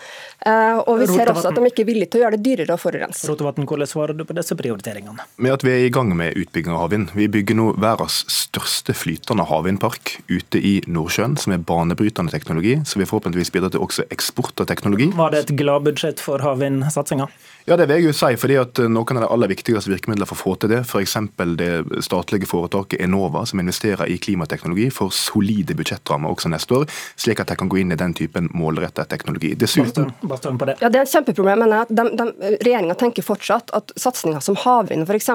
Eh, 0.46 0.79
og 0.79 1.00
vi 1.00 1.08
ser 1.11 1.32
også 1.32 1.50
at 1.50 1.58
de 1.58 1.70
ikke 1.70 1.85
er 1.85 1.88
villige 1.90 2.12
til 2.12 2.20
å 2.20 2.25
gjøre 2.25 2.38
det 2.38 2.44
dyrere 2.46 2.76
å 2.76 2.81
forurense. 2.81 3.26
Rotevatn, 3.31 3.67
hvordan 3.69 3.90
svarer 3.90 4.19
du 4.19 4.25
på 4.29 4.37
disse 4.38 4.56
prioriteringene? 4.58 5.26
Med 5.37 5.56
at 5.56 5.67
Vi 5.67 5.73
er 5.75 5.87
i 5.87 5.93
gang 5.93 6.14
med 6.17 6.38
utbygging 6.38 6.73
av 6.73 6.87
havvind. 6.87 7.12
Vi 7.19 7.29
bygger 7.29 7.58
nå 7.58 7.73
verdens 7.81 8.23
største 8.32 8.94
flytende 8.96 9.44
havvindpark 9.49 10.17
ute 10.31 10.62
i 10.62 10.79
Nordsjøen, 10.87 11.37
som 11.40 11.52
er 11.52 11.62
banebrytende 11.62 12.32
teknologi. 12.32 12.79
Så 12.88 13.00
vi 13.00 13.08
forhåpentligvis 13.08 13.52
bidrar 13.52 13.75
til 13.75 13.85
også 13.85 14.06
eksport 14.14 14.62
av 14.62 14.70
teknologi. 14.70 15.11
Var 15.17 15.35
det 15.35 15.44
et 15.44 15.55
gladbudsjett 15.58 16.23
for 16.23 16.43
havvindsatsinga? 16.44 17.29
Ja, 17.69 17.76
det 17.76 17.85
vil 17.90 17.99
jeg 17.99 18.08
jo 18.08 18.14
si. 18.17 18.31
fordi 18.40 18.56
at 18.56 18.79
Noen 18.88 19.19
av 19.19 19.26
de 19.26 19.29
aller 19.29 19.50
viktigste 19.50 19.93
virkemidlene 19.93 20.29
for 20.29 20.38
å 20.38 20.40
få 20.40 20.55
til 20.56 20.70
det, 20.73 20.79
f.eks. 20.87 21.17
det 21.61 22.00
statlige 22.06 22.49
foretaket 22.49 23.02
Enova, 23.05 23.43
som 23.44 23.61
investerer 23.61 24.08
i 24.08 24.17
klimateknologi, 24.17 24.88
får 24.94 25.11
solide 25.12 25.76
budsjettrammer 25.76 26.32
også 26.32 26.49
neste 26.49 26.79
år, 26.79 26.87
slik 27.20 27.43
at 27.43 27.52
de 27.52 27.58
kan 27.61 27.69
gå 27.69 27.82
inn 27.82 27.93
i 27.93 27.99
den 28.00 28.14
typen 28.17 28.49
målretta 28.78 29.04
teknologi. 29.04 29.54
Dessuten, 29.54 30.12
det. 30.20 30.76
Ja, 30.80 30.88
det 30.88 30.98
er 30.98 31.02
et 31.02 31.12
kjempeproblem. 31.12 31.58
men 31.58 31.84
de, 31.88 32.04
de, 32.16 32.56
Regjeringa 32.62 32.94
tenker 32.94 33.22
fortsatt 33.22 33.70
at 33.75 33.92
satsinger 33.96 34.40
som 34.44 34.56
havvind 34.56 35.08
f.eks. 35.08 35.30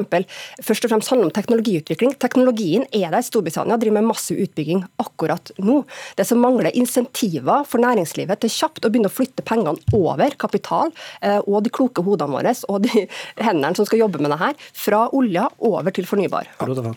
først 0.63 0.85
og 0.87 0.93
fremst 0.93 1.11
handler 1.11 1.29
om 1.29 1.35
teknologiutvikling. 1.35 2.15
Teknologien 2.21 2.85
er 2.91 3.11
der. 3.11 3.21
Storbritannia 3.23 3.77
driver 3.77 3.99
med 3.99 4.09
massiv 4.11 4.39
utbygging 4.43 4.83
akkurat 5.01 5.51
nå. 5.57 5.81
Det 6.17 6.25
som 6.27 6.41
mangler 6.43 6.71
insentiver 6.75 7.65
for 7.67 7.83
næringslivet 7.83 8.43
til 8.43 8.53
kjapt 8.53 8.85
å 8.85 8.91
begynne 8.91 9.11
å 9.11 9.13
flytte 9.13 9.45
pengene 9.45 9.75
over 9.95 10.35
kapital 10.39 10.91
eh, 11.21 11.39
og 11.43 11.63
de 11.65 11.73
kloke 11.73 12.03
hodene 12.05 12.37
våre 12.37 12.53
og 12.69 12.83
de 12.85 13.05
hendene 13.45 13.73
som 13.75 13.87
skal 13.87 14.03
jobbe 14.03 14.21
med 14.21 14.31
det 14.33 14.39
her, 14.39 14.57
fra 14.77 15.05
olja 15.15 15.47
over 15.63 15.93
til 15.95 16.07
fornybar. 16.07 16.49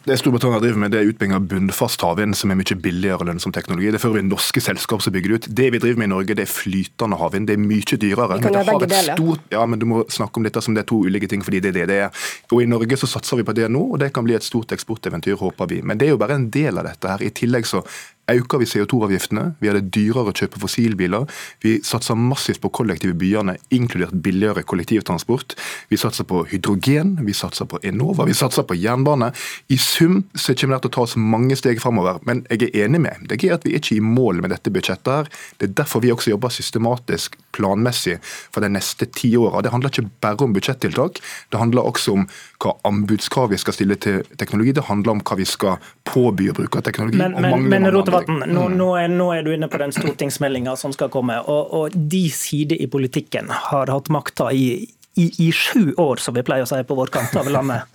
Det 0.07 0.19
Storbritannia 0.21 0.61
driver 0.63 0.83
med, 0.83 0.95
det 0.95 1.01
er 1.01 1.11
utbygging 1.11 1.37
av 1.37 1.47
bunnfast 1.51 2.03
havvind, 2.05 2.37
som 2.39 2.53
er 2.53 2.59
mye 2.61 2.79
billigere 2.83 3.25
og 3.25 3.31
lønnsom 3.31 3.55
teknologi. 3.57 3.91
Det 3.95 4.03
fører 4.03 4.21
vi 4.21 4.27
norske 4.29 4.63
selskap 4.63 5.05
som 5.05 5.15
bygger 5.15 5.33
det 5.33 5.39
ut. 5.39 5.49
Det 5.57 5.71
vi 5.73 5.81
driver 5.83 6.03
med 6.03 6.11
i 6.11 6.13
Norge, 6.13 6.36
det 6.39 6.47
er 6.47 6.53
flytende 6.53 7.19
havvind. 7.21 7.49
Det 7.49 7.57
er 7.57 7.63
mye 7.63 7.99
dyrere. 8.03 8.39
Men, 8.41 8.57
det 8.87 9.03
stort, 9.07 9.47
ja, 9.53 9.65
men 9.67 9.81
du 9.83 9.87
må 9.91 10.03
snakke 10.13 10.41
om 10.41 10.47
dette 10.47 10.63
som 10.65 10.77
det 10.77 10.85
er 10.85 10.91
to 10.91 11.01
ulike 11.07 11.29
ting, 11.31 11.45
fordi 11.45 11.63
det 11.65 11.73
er 11.73 11.79
det 11.81 11.87
det 11.93 12.01
er. 12.07 12.27
Og 12.53 12.63
I 12.63 12.69
Norge 12.71 12.99
så 13.01 13.09
satser 13.11 13.41
vi 13.41 13.47
på 13.47 13.55
det 13.57 13.71
nå, 13.73 13.83
og 13.95 14.01
det 14.03 14.13
kan 14.17 14.27
bli 14.27 14.37
et 14.37 14.47
stort 14.47 14.75
eksporteventyr, 14.77 15.39
håper 15.41 15.73
vi. 15.73 15.81
Men 15.83 16.01
det 16.01 16.09
er 16.09 16.15
jo 16.15 16.21
bare 16.21 16.39
en 16.39 16.51
del 16.53 16.79
av 16.79 16.89
dette 16.89 17.13
her. 17.13 17.25
I 17.25 17.33
tillegg 17.35 17.69
så 17.69 17.83
øker 18.33 18.59
vi 18.59 18.69
CO2-avgiftene. 18.71 19.45
Vi 19.61 19.71
det 19.77 19.91
dyrere 19.95 20.33
å 20.33 20.35
kjøpe 20.37 20.61
fossilbiler. 20.63 21.27
Vi 21.63 21.77
satser 21.87 22.19
massivt 22.19 22.63
på 22.65 22.73
kollektive 22.75 23.15
byene, 23.19 23.57
inkludert 23.71 24.15
billigere 24.23 24.65
kollektivtransport. 24.67 25.57
Vi 25.91 25.99
satser 26.01 26.27
på 26.29 26.45
hydrogen, 26.51 27.17
vi 27.27 27.35
satser 27.37 27.69
på 27.71 27.81
Enova, 27.87 28.27
vi 28.27 28.37
satser 28.37 28.67
på 28.67 28.77
jernbane. 28.79 29.33
I 29.69 29.79
sum 29.81 30.25
så 30.35 30.55
kommer 30.55 30.77
det 30.77 30.87
til 30.87 30.93
å 30.93 30.97
ta 30.97 31.07
oss 31.07 31.17
mange 31.17 31.59
steg 31.59 31.81
framover. 31.83 32.21
Men 32.27 32.45
jeg 32.51 32.71
er 32.71 32.87
enig 32.87 33.03
med 33.07 33.27
deg 33.31 33.47
at 33.53 33.67
vi 33.67 33.77
er 33.77 33.83
ikke 33.83 33.99
i 33.99 34.05
mål 34.05 34.43
med 34.43 34.55
dette 34.55 34.73
budsjettet. 34.73 35.07
her. 35.07 35.29
Det 35.59 35.69
er 35.69 35.77
derfor 35.83 36.03
vi 36.03 36.13
også 36.13 36.31
jobber 36.33 36.51
systematisk, 36.51 37.37
planmessig, 37.57 38.19
for 38.55 38.65
de 38.65 38.71
neste 38.77 39.09
ti 39.17 39.33
åra. 39.37 39.63
Det 39.65 39.73
handler 39.73 39.93
ikke 39.93 40.09
bare 40.25 40.47
om 40.47 40.55
budsjettiltak. 40.57 41.21
Det 41.53 41.61
handler 41.61 41.89
også 41.89 42.17
om 42.17 42.27
hva 42.63 42.75
anbudskrav 42.89 43.51
vi 43.53 43.61
skal 43.61 43.77
stille 43.77 43.99
til 44.01 44.23
teknologi. 44.41 44.75
Det 44.77 44.87
handler 44.91 45.17
om 45.17 45.23
hva 45.25 45.39
vi 45.41 45.49
skal 45.49 45.81
påby 46.09 46.51
å 46.53 46.57
bruke 46.57 46.81
av 46.81 46.87
teknologi. 46.89 47.21
Men, 47.21 47.39
men, 47.43 47.69
men 47.73 47.89
Rotevatn, 47.95 48.43
nå, 48.45 48.69
mm. 48.69 48.77
nå, 48.77 48.91
nå, 49.17 49.31
er, 49.35 49.47
du 49.47 49.55
inne 49.55 49.71
på 49.73 49.81
den 49.83 49.95
stortingsmeldinga 49.97 50.77
som 50.79 50.95
skal 50.97 51.11
komme. 51.13 51.39
Og, 51.45 51.75
og 51.81 51.97
de 51.97 52.27
sider 52.35 52.81
i 52.83 52.91
politikken 52.91 53.51
har 53.71 53.93
hatt 53.93 54.13
makta 54.13 54.53
i, 54.53 54.69
i, 55.17 55.27
i 55.49 55.51
sju 55.53 55.95
år, 55.97 56.23
som 56.23 56.37
vi 56.37 56.45
pleier 56.47 56.67
å 56.67 56.71
si 56.71 56.83
på 56.87 56.99
vår 56.99 57.13
kant 57.15 57.37
av 57.41 57.51
landet. 57.53 57.89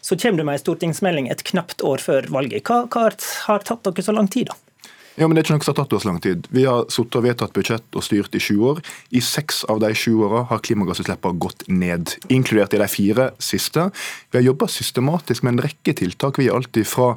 Så 0.00 0.16
kommer 0.16 0.40
du 0.40 0.46
med 0.46 0.56
en 0.56 0.62
stortingsmelding 0.62 1.28
et 1.28 1.42
knapt 1.50 1.82
år 1.84 2.00
før 2.00 2.30
valget. 2.32 2.64
Hva, 2.68 2.86
hva 2.88 3.10
har 3.48 3.66
tatt 3.66 3.84
dere 3.84 4.04
så 4.06 4.14
lang 4.14 4.30
tid, 4.32 4.48
da? 4.52 4.56
Ja, 5.18 5.26
men 5.26 5.34
Det 5.34 5.42
er 5.42 5.46
ikke 5.48 5.56
noe 5.56 5.66
som 5.66 5.74
har 5.74 5.78
tatt 5.80 5.94
oss 5.96 6.04
lang 6.06 6.20
tid. 6.22 6.46
Vi 6.54 6.62
har 6.62 6.84
sittet 6.94 7.16
og 7.18 7.24
vedtatt 7.26 7.54
budsjett 7.56 7.96
og 7.98 8.04
styrt 8.06 8.36
i 8.38 8.42
sju 8.42 8.54
år. 8.70 8.78
I 9.10 9.22
seks 9.24 9.64
av 9.66 9.80
de 9.82 9.90
sju 9.90 10.12
åra 10.28 10.44
har 10.46 10.62
klimagassutslippene 10.62 11.42
gått 11.42 11.64
ned, 11.66 12.14
inkludert 12.30 12.76
i 12.76 12.78
de 12.78 12.86
fire 12.90 13.32
siste. 13.42 13.88
Vi 14.30 14.38
har 14.38 14.46
jobba 14.46 14.68
systematisk 14.70 15.42
med 15.42 15.56
en 15.56 15.64
rekke 15.66 15.96
tiltak. 15.98 16.38
Vi 16.38 16.46
er 16.46 16.54
alltid 16.54 16.86
fra 16.86 17.08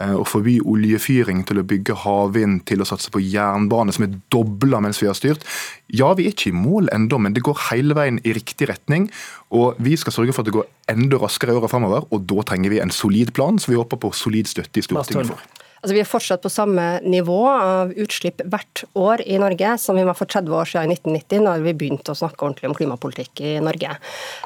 eh, 0.00 0.16
å 0.16 0.24
forby 0.24 0.56
oljefyring 0.64 1.44
til 1.44 1.60
å 1.60 1.66
bygge 1.68 1.98
havvind 2.06 2.64
til 2.70 2.80
å 2.80 2.88
satse 2.88 3.12
på 3.12 3.20
jernbane, 3.20 3.92
som 3.92 4.08
er 4.08 4.16
dobla 4.32 4.80
mens 4.80 5.02
vi 5.04 5.10
har 5.12 5.20
styrt. 5.20 5.44
Ja, 5.92 6.14
vi 6.16 6.30
er 6.30 6.32
ikke 6.32 6.54
i 6.54 6.56
mål 6.56 6.88
ennå, 6.96 7.20
men 7.20 7.36
det 7.36 7.44
går 7.44 7.68
hele 7.68 7.98
veien 7.98 8.24
i 8.24 8.36
riktig 8.40 8.72
retning. 8.72 9.10
Og 9.52 9.76
vi 9.84 10.00
skal 10.00 10.16
sørge 10.16 10.32
for 10.32 10.40
at 10.40 10.48
det 10.48 10.56
går 10.56 10.68
enda 10.88 11.20
raskere 11.20 11.52
i 11.52 11.60
åra 11.60 11.68
framover, 11.68 12.08
og 12.08 12.24
da 12.24 12.48
trenger 12.48 12.72
vi 12.72 12.80
en 12.80 12.94
solid 12.94 13.36
plan, 13.36 13.60
som 13.60 13.74
vi 13.74 13.82
håper 13.82 14.00
på 14.00 14.16
solid 14.16 14.48
støtte 14.48 14.80
i 14.80 14.88
Stortinget 14.88 15.34
for. 15.34 15.59
Altså, 15.80 15.94
vi 15.96 16.00
er 16.02 16.08
fortsatt 16.08 16.42
på 16.44 16.50
samme 16.52 16.84
nivå 17.08 17.38
av 17.48 17.92
utslipp 17.96 18.42
hvert 18.52 18.82
år 19.00 19.22
i 19.24 19.38
Norge 19.40 19.70
som 19.80 19.96
vi 19.96 20.04
var 20.04 20.16
for 20.18 20.28
30 20.28 20.52
år 20.52 20.68
siden 20.68 20.92
i 20.92 20.96
1990, 20.98 21.46
da 21.46 21.54
vi 21.64 21.72
begynte 21.72 22.12
å 22.12 22.18
snakke 22.18 22.44
ordentlig 22.44 22.68
om 22.68 22.74
klimapolitikk 22.76 23.40
i 23.48 23.54
Norge. 23.64 23.94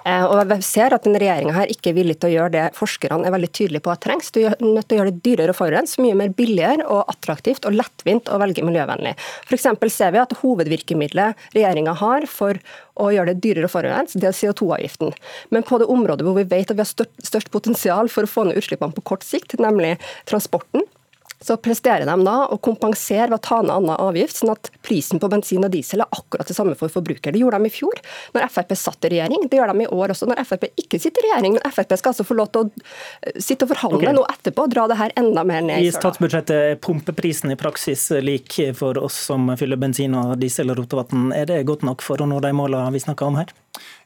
Eh, 0.07 0.23
og 0.29 0.45
Vi 0.53 0.61
ser 0.63 0.95
at 0.95 1.03
denne 1.03 1.19
regjeringa 1.19 1.57
her 1.57 1.73
ikke 1.75 1.91
er 1.91 1.99
villig 1.99 2.21
til 2.23 2.31
å 2.31 2.35
gjøre 2.37 2.55
det 2.55 2.65
forskerne 2.79 3.27
er 3.27 3.35
veldig 3.35 3.51
tydelige 3.51 3.83
på 3.83 3.91
at 3.91 4.05
trengs. 4.07 4.31
Du 4.31 4.45
er 4.45 4.55
nødt 4.63 4.87
til 4.87 4.95
å 4.95 5.03
gjøre 5.03 5.17
det 5.17 5.27
dyrere 5.27 5.57
å 5.57 5.59
forurense, 5.59 5.99
mye 6.05 6.21
mer 6.23 6.31
billigere 6.39 6.87
og 6.87 7.11
attraktivt 7.11 7.67
og 7.67 7.75
lettvint 7.81 8.31
å 8.31 8.39
velge 8.39 8.63
miljøvennlig. 8.63 9.17
F.eks. 9.49 9.69
ser 9.91 10.15
vi 10.15 10.23
at 10.23 10.39
hovedvirkemidlet 10.39 11.51
regjeringa 11.57 11.99
har 11.99 12.31
for 12.31 12.63
å 12.95 13.11
gjøre 13.11 13.35
det 13.35 13.43
dyrere 13.43 13.67
å 13.67 13.75
forurense, 13.75 14.23
det 14.23 14.31
er 14.31 14.39
CO2-avgiften. 14.39 15.11
Men 15.51 15.67
på 15.67 15.83
det 15.83 15.91
området 15.91 16.23
hvor 16.23 16.39
vi 16.39 16.47
vet 16.47 16.71
at 16.71 16.79
vi 16.79 16.85
har 16.85 17.09
størst 17.27 17.51
potensial 17.51 18.07
for 18.07 18.23
å 18.23 18.31
få 18.31 18.47
ned 18.47 18.61
utslippene 18.61 18.95
på 18.95 19.03
kort 19.11 19.27
sikt, 19.27 19.59
nemlig 19.59 19.97
transporten, 20.31 20.87
så 21.45 21.57
presterer 21.61 22.07
de 22.09 22.17
da 22.25 22.37
å 22.49 22.59
kompensere 22.63 23.29
ved 23.29 23.37
å 23.37 23.45
ta 23.45 23.61
ned 23.63 23.73
annen 23.75 23.99
avgift, 24.01 24.39
sånn 24.41 24.55
at 24.55 24.71
prisen 24.85 25.21
på 25.21 25.29
bensin 25.33 25.65
og 25.67 25.73
diesel 25.75 26.05
er 26.05 26.17
akkurat 26.17 26.49
det 26.49 26.57
samme 26.57 26.77
for 26.79 26.93
forbruker. 26.93 27.35
Det 27.35 27.43
gjorde 27.43 27.61
de 27.61 27.69
i 27.69 27.75
fjor, 27.75 28.01
når 28.35 28.47
Frp 28.55 28.73
satt 28.79 29.09
i 29.09 29.13
regjering. 29.15 29.45
Det 29.51 29.59
gjør 29.61 29.75
de 29.75 29.85
i 29.85 29.91
år 29.93 30.15
også, 30.15 30.29
når 30.31 30.41
Frp 30.49 30.69
ikke 30.71 31.01
sitter 31.03 31.27
i 31.27 31.31
regjering. 31.31 31.59
Men 31.59 31.75
Frp 31.75 31.97
skal 32.01 32.15
altså 32.15 32.27
få 32.27 32.39
lov 32.39 32.53
til 32.55 32.65
å 32.65 32.71
eh, 32.71 33.37
sitte 33.37 33.69
og 33.69 33.75
forhandle 33.75 34.01
okay. 34.01 34.17
nå 34.17 34.25
etterpå 34.33 34.67
og 34.67 34.73
dra 34.75 34.87
det 34.91 35.01
her 35.01 35.17
enda 35.21 35.45
mer 35.47 35.67
ned. 35.67 35.85
I 35.85 35.93
statsbudsjettet 35.95 36.55
er 36.57 36.81
pumpeprisen 36.81 37.53
i 37.53 37.59
praksis 37.61 38.09
lik 38.25 38.57
for 38.79 38.99
oss 39.03 39.19
som 39.29 39.53
fyller 39.61 39.81
bensin 39.81 40.17
og 40.19 40.39
diesel 40.41 40.73
og 40.73 40.81
rotevann. 40.81 41.29
Er 41.37 41.51
det 41.51 41.65
godt 41.69 41.85
nok 41.87 42.05
for 42.05 42.21
å 42.21 42.29
nå 42.31 42.41
de 42.45 42.55
målene 42.57 42.93
vi 42.95 43.05
snakker 43.05 43.29
om 43.29 43.41
her? 43.43 43.53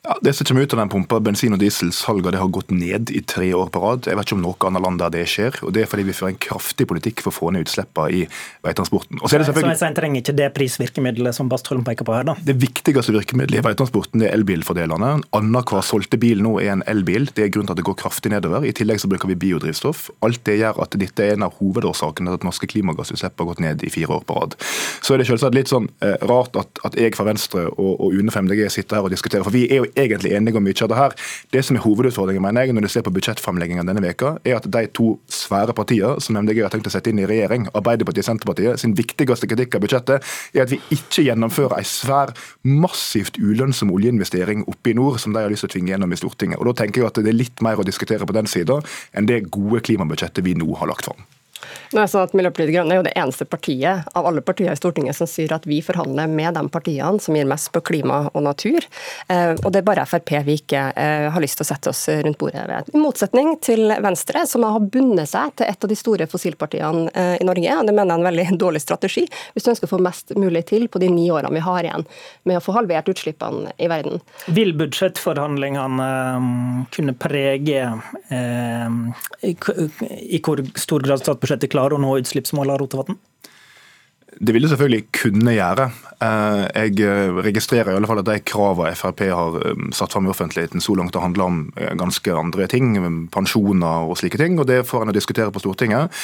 Ja, 0.07 0.15
det 0.23 0.33
som 0.33 0.47
kommer 0.47 0.63
ut 0.63 0.73
av 0.73 0.79
den 0.79 0.89
pumpa, 0.89 1.19
Bensin- 1.21 1.53
og 1.53 1.59
dieselsalget 1.59 2.37
har 2.39 2.49
gått 2.55 2.71
ned 2.71 3.11
i 3.11 3.21
tre 3.27 3.51
år 3.53 3.67
på 3.75 3.81
rad. 3.83 4.07
Jeg 4.07 4.17
vet 4.17 4.29
ikke 4.29 4.37
om 4.39 4.45
noe 4.45 4.69
annet 4.69 4.85
land 4.85 5.01
der 5.03 5.11
det 5.13 5.25
skjer. 5.29 5.59
og 5.67 5.73
Det 5.75 5.83
er 5.83 5.91
fordi 5.91 6.05
vi 6.07 6.15
fører 6.15 6.33
en 6.33 6.39
kraftig 6.41 6.87
politikk 6.89 7.21
for 7.25 7.33
å 7.33 7.37
få 7.37 7.51
ned 7.53 7.67
utslippene 7.67 8.15
i 8.15 8.21
veitransporten. 8.65 9.19
Og 9.19 9.27
så, 9.27 9.37
er 9.37 9.43
det 9.43 9.49
selvfølgelig... 9.51 9.79
så 9.81 9.89
jeg 9.91 9.97
trenger 9.99 10.23
ikke 10.23 10.35
det 10.39 10.47
prisvirkemiddelet 10.57 11.37
som 11.37 11.51
Bastholm 11.51 11.83
peker 11.85 12.07
på 12.09 12.15
her, 12.15 12.29
da? 12.31 12.37
Det 12.41 12.55
viktigste 12.63 13.13
virkemiddelet 13.13 13.61
i 13.61 13.65
veitransporten 13.67 14.23
er 14.23 14.37
elbilfordelene. 14.39 15.11
Annenhver 15.37 15.85
solgte 15.85 16.21
bil 16.23 16.41
nå 16.47 16.55
er 16.63 16.77
en 16.77 16.87
elbil. 16.89 17.29
Det 17.35 17.45
er 17.45 17.53
grunnen 17.53 17.73
til 17.73 17.77
at 17.77 17.83
det 17.83 17.89
går 17.91 17.99
kraftig 18.01 18.33
nedover. 18.33 18.65
I 18.65 18.73
tillegg 18.79 19.03
så 19.03 19.11
bruker 19.11 19.29
vi 19.29 19.37
biodrivstoff. 19.45 20.07
Alt 20.25 20.45
det 20.49 20.61
gjør 20.63 20.79
at 20.87 20.97
dette 21.03 21.27
er 21.27 21.35
en 21.35 21.49
av 21.51 21.59
hovedårsakene 21.59 22.31
til 22.31 22.39
at 22.39 22.49
norske 22.49 22.71
klimagassutslipp 22.71 23.43
har 23.43 23.51
gått 23.51 23.65
ned 23.67 23.85
i 23.85 23.93
fire 23.93 24.21
år 24.21 24.25
på 24.31 24.39
rad. 24.39 24.57
Så 25.03 25.19
er 25.19 25.21
det 25.21 25.29
selvsagt 25.29 25.59
litt 25.59 25.75
sånn 25.75 25.91
eh, 26.07 26.17
rart 26.31 26.57
at, 26.57 26.85
at, 26.87 26.97
jeg 26.97 27.19
fra 27.19 27.29
Venstre 27.29 27.67
og, 27.75 27.93
og 27.99 28.17
UNE 28.17 28.33
5DG 28.33 28.65
sitter 28.79 29.03
her 29.03 29.11
og 29.11 29.13
diskuterer. 29.13 29.45
for 29.45 29.58
vi 29.59 29.67
er 29.69 29.83
jo 29.83 29.89
egentlig 29.99 30.33
enige 30.37 30.61
om 30.61 30.67
mye 30.67 30.79
av 30.85 30.91
det 30.93 30.99
her. 30.99 31.17
Det 31.55 31.65
som 31.67 31.79
er 31.79 31.85
hovedutfordringen 31.85 32.45
mener 32.45 32.67
jeg, 32.67 32.77
når 32.77 32.87
du 32.87 32.93
ser 32.93 33.07
på 33.07 33.13
budsjettframleggingen 33.15 33.89
denne 33.89 34.03
veka, 34.05 34.37
er 34.47 34.59
at 34.59 34.69
de 34.71 34.85
to 34.95 35.11
svære 35.33 35.75
partiene 35.77 36.19
som 36.25 36.39
MDG 36.39 36.63
har 36.65 36.75
tenkt 36.75 36.91
å 36.91 36.95
sette 36.95 37.13
inn 37.13 37.23
i 37.23 37.29
regjering, 37.29 37.69
Arbeiderpartiet 37.79 38.25
og 38.25 38.31
Senterpartiet, 38.31 38.83
sin 38.83 38.95
viktigste 38.99 39.49
kritikk 39.51 39.79
av 39.79 39.85
budsjettet 39.85 40.29
er 40.55 40.65
at 40.65 40.75
vi 40.75 40.81
ikke 40.95 41.25
gjennomfører 41.27 41.79
en 41.81 41.89
svær, 41.89 42.35
massivt 42.69 43.41
ulønnsom 43.41 43.93
oljeinvestering 43.95 44.67
oppe 44.71 44.93
i 44.93 44.99
nord, 44.99 45.19
som 45.23 45.35
de 45.35 45.43
har 45.43 45.53
lyst 45.53 45.67
til 45.67 45.73
å 45.73 45.75
tvinge 45.77 45.95
gjennom 45.95 46.15
i 46.15 46.21
Stortinget. 46.21 46.61
Og 46.61 46.71
Da 46.71 46.85
tenker 46.85 47.03
jeg 47.03 47.11
at 47.11 47.23
det 47.23 47.33
er 47.33 47.41
litt 47.41 47.65
mer 47.65 47.81
å 47.81 47.87
diskutere 47.87 48.29
på 48.29 48.37
den 48.37 48.51
sida 48.51 48.81
enn 49.17 49.29
det 49.29 49.47
gode 49.51 49.83
klimabudsjettet 49.89 50.45
vi 50.45 50.57
nå 50.59 50.69
har 50.79 50.91
lagt 50.91 51.09
fram. 51.09 51.27
Nå 51.93 52.03
er 52.03 52.05
det 52.05 52.13
sånn 52.13 52.27
at 52.27 52.35
Miljøpartiet 52.37 52.69
De 52.69 52.75
Grønne 52.77 52.95
er 52.95 53.01
jo 53.01 53.07
det 53.07 53.15
eneste 53.17 53.47
partiet 53.49 54.09
av 54.17 54.27
alle 54.29 54.43
partier 54.45 54.73
i 54.73 54.79
Stortinget 54.79 55.17
som 55.17 55.29
sier 55.31 55.53
at 55.57 55.65
vi 55.69 55.81
forhandler 55.85 56.29
med 56.31 56.55
de 56.57 56.63
partiene 56.73 57.21
som 57.23 57.37
gir 57.37 57.49
mest 57.49 57.71
på 57.73 57.81
klima 57.85 58.21
og 58.33 58.43
natur. 58.45 58.85
Eh, 59.29 59.55
og 59.57 59.73
det 59.73 59.81
er 59.81 59.87
bare 59.89 60.07
Frp 60.09 60.35
vi 60.45 60.59
ikke 60.61 60.83
eh, 60.93 61.29
har 61.33 61.43
lyst 61.43 61.59
til 61.61 61.67
å 61.67 61.71
sette 61.71 61.93
oss 61.93 62.03
rundt 62.09 62.39
bordet 62.41 62.67
ved. 62.69 62.91
I 62.93 63.01
motsetning 63.01 63.55
til 63.65 63.89
Venstre, 64.05 64.45
som 64.49 64.67
har 64.69 64.85
bundet 64.85 65.31
seg 65.31 65.55
til 65.59 65.69
et 65.69 65.85
av 65.85 65.93
de 65.93 65.99
store 65.99 66.29
fossilpartiene 66.31 67.09
eh, 67.13 67.35
i 67.41 67.49
Norge. 67.49 67.79
og 67.81 67.89
Det 67.89 67.97
mener 67.97 68.13
jeg 68.13 68.19
er 68.19 68.21
en 68.21 68.29
veldig 68.29 68.61
dårlig 68.65 68.85
strategi, 68.85 69.25
hvis 69.55 69.67
du 69.67 69.73
ønsker 69.73 69.89
å 69.89 69.95
få 69.95 70.03
mest 70.05 70.37
mulig 70.37 70.67
til 70.69 70.89
på 70.93 71.01
de 71.03 71.09
ni 71.13 71.29
årene 71.33 71.57
vi 71.57 71.65
har 71.65 71.89
igjen 71.89 72.05
med 72.49 72.61
å 72.61 72.65
få 72.65 72.77
halvert 72.77 73.09
utslippene 73.11 73.73
i 73.81 73.89
verden. 73.91 74.21
Vil 74.53 74.75
budsjettforhandlingene 74.77 76.09
kunne 76.95 77.15
prege 77.19 77.81
i 79.41 80.41
hvor 80.45 80.63
stor 80.79 81.05
grad 81.05 81.23
statsbudsjettet 81.23 81.48
klarer 81.73 81.97
å 81.97 82.03
nå 82.03 82.15
utslippsmålene 82.21 82.77
av 82.77 82.83
Rotevatn? 82.83 83.19
Det 84.41 84.55
vil 84.55 84.63
det 84.63 84.71
selvfølgelig 84.71 85.05
kunne 85.19 85.57
gjøre. 85.57 85.91
Eh, 86.19 86.65
jeg 86.75 87.05
eh, 87.07 87.37
registrerer 87.47 87.93
i 87.93 87.99
alle 87.99 88.09
fall 88.11 88.19
at 88.19 88.27
de 88.27 88.41
kravene 88.43 88.91
Frp 88.99 89.21
har 89.31 89.57
eh, 89.63 89.83
satt 89.95 90.15
fram 90.15 90.27
i 90.27 90.33
offentligheten 90.33 90.83
så 90.83 90.97
langt 90.99 91.15
har 91.15 91.23
handla 91.23 91.47
om 91.47 91.61
ganske 91.99 92.33
andre 92.35 92.67
ting, 92.71 92.97
pensjoner 93.31 94.09
og 94.09 94.19
slike 94.19 94.41
ting, 94.41 94.57
og 94.59 94.67
det 94.67 94.81
får 94.89 95.05
en 95.05 95.13
å 95.13 95.15
diskutere 95.15 95.53
på 95.55 95.63
Stortinget. 95.63 96.15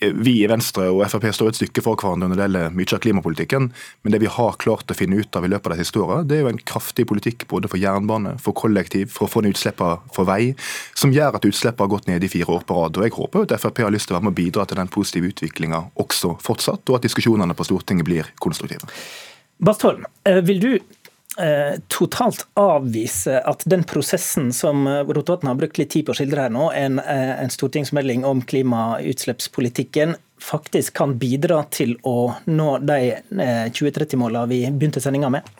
Vi 0.00 0.34
i 0.42 0.48
Venstre 0.50 0.88
og 0.92 1.04
Frp 1.08 1.26
står 1.34 1.52
et 1.52 1.58
stykke 1.60 1.84
for 1.84 1.98
hverandre 1.98 2.28
når 2.28 2.36
det 2.36 2.44
gjelder 2.44 2.76
mye 2.76 2.96
av 2.96 3.02
klimapolitikken, 3.04 3.68
men 4.04 4.14
det 4.14 4.20
vi 4.22 4.30
har 4.32 4.58
klart 4.60 4.92
å 4.92 4.96
finne 4.96 5.20
ut 5.20 5.38
av 5.38 5.46
i 5.46 5.50
løpet 5.52 5.70
av 5.70 5.76
de 5.76 5.84
siste 5.84 6.02
åra, 6.02 6.18
det 6.26 6.38
er 6.38 6.44
jo 6.44 6.50
en 6.52 6.60
kraftig 6.72 7.06
politikk 7.08 7.46
både 7.50 7.70
for 7.72 7.80
jernbane, 7.80 8.36
for 8.42 8.56
kollektiv, 8.56 9.08
for 9.14 9.26
å 9.26 9.32
få 9.32 9.44
ned 9.44 9.56
utslippene 9.56 10.12
for 10.14 10.28
vei, 10.28 10.52
som 10.98 11.14
gjør 11.14 11.38
at 11.38 11.48
utslippene 11.48 11.86
har 11.86 11.94
gått 11.94 12.10
ned 12.10 12.26
i 12.26 12.32
fire 12.32 12.58
år 12.58 12.66
på 12.68 12.78
rad. 12.80 13.00
Og 13.00 13.08
Jeg 13.08 13.16
håper 13.16 13.46
at 13.46 13.56
Frp 13.62 13.82
har 13.86 13.94
lyst 13.94 14.10
til 14.10 14.16
å 14.16 14.20
være 14.20 14.28
med 14.28 14.34
og 14.34 14.40
bidra 14.42 14.68
til 14.68 14.80
den 14.80 14.92
positive 14.92 15.32
utviklinga 15.32 15.82
også 16.04 16.36
fortsatt, 16.44 16.84
og 16.90 16.98
at 16.98 17.08
diskusjonene 17.26 17.54
på 17.54 17.64
Stortinget 17.64 18.04
blir 18.04 18.26
konstruktive. 18.34 18.86
Bastholm, 19.58 20.04
eh, 20.24 20.42
vil 20.42 20.60
du 20.60 20.74
eh, 21.38 21.80
totalt 21.88 22.46
avvise 22.54 23.40
at 23.40 23.64
den 23.66 23.84
prosessen 23.84 24.52
som 24.52 24.86
eh, 24.86 25.02
Rotevatn 25.04 25.46
har 25.46 25.54
brukt 25.54 25.78
litt 25.78 25.90
tid 25.90 26.06
på 26.06 26.12
å 26.12 26.16
skildre 26.16 26.46
her 26.46 26.50
nå, 26.50 26.70
en, 26.72 27.00
en 27.00 27.50
stortingsmelding 27.50 28.24
om 28.24 28.42
klimautslippspolitikken, 28.42 30.16
faktisk 30.38 30.94
kan 30.94 31.16
bidra 31.18 31.64
til 31.70 31.96
å 32.04 32.34
nå 32.46 32.78
de 32.84 33.16
2030-målene 33.32 34.48
vi 34.50 34.60
begynte 34.70 35.00
sendinga 35.00 35.30
med? 35.32 35.55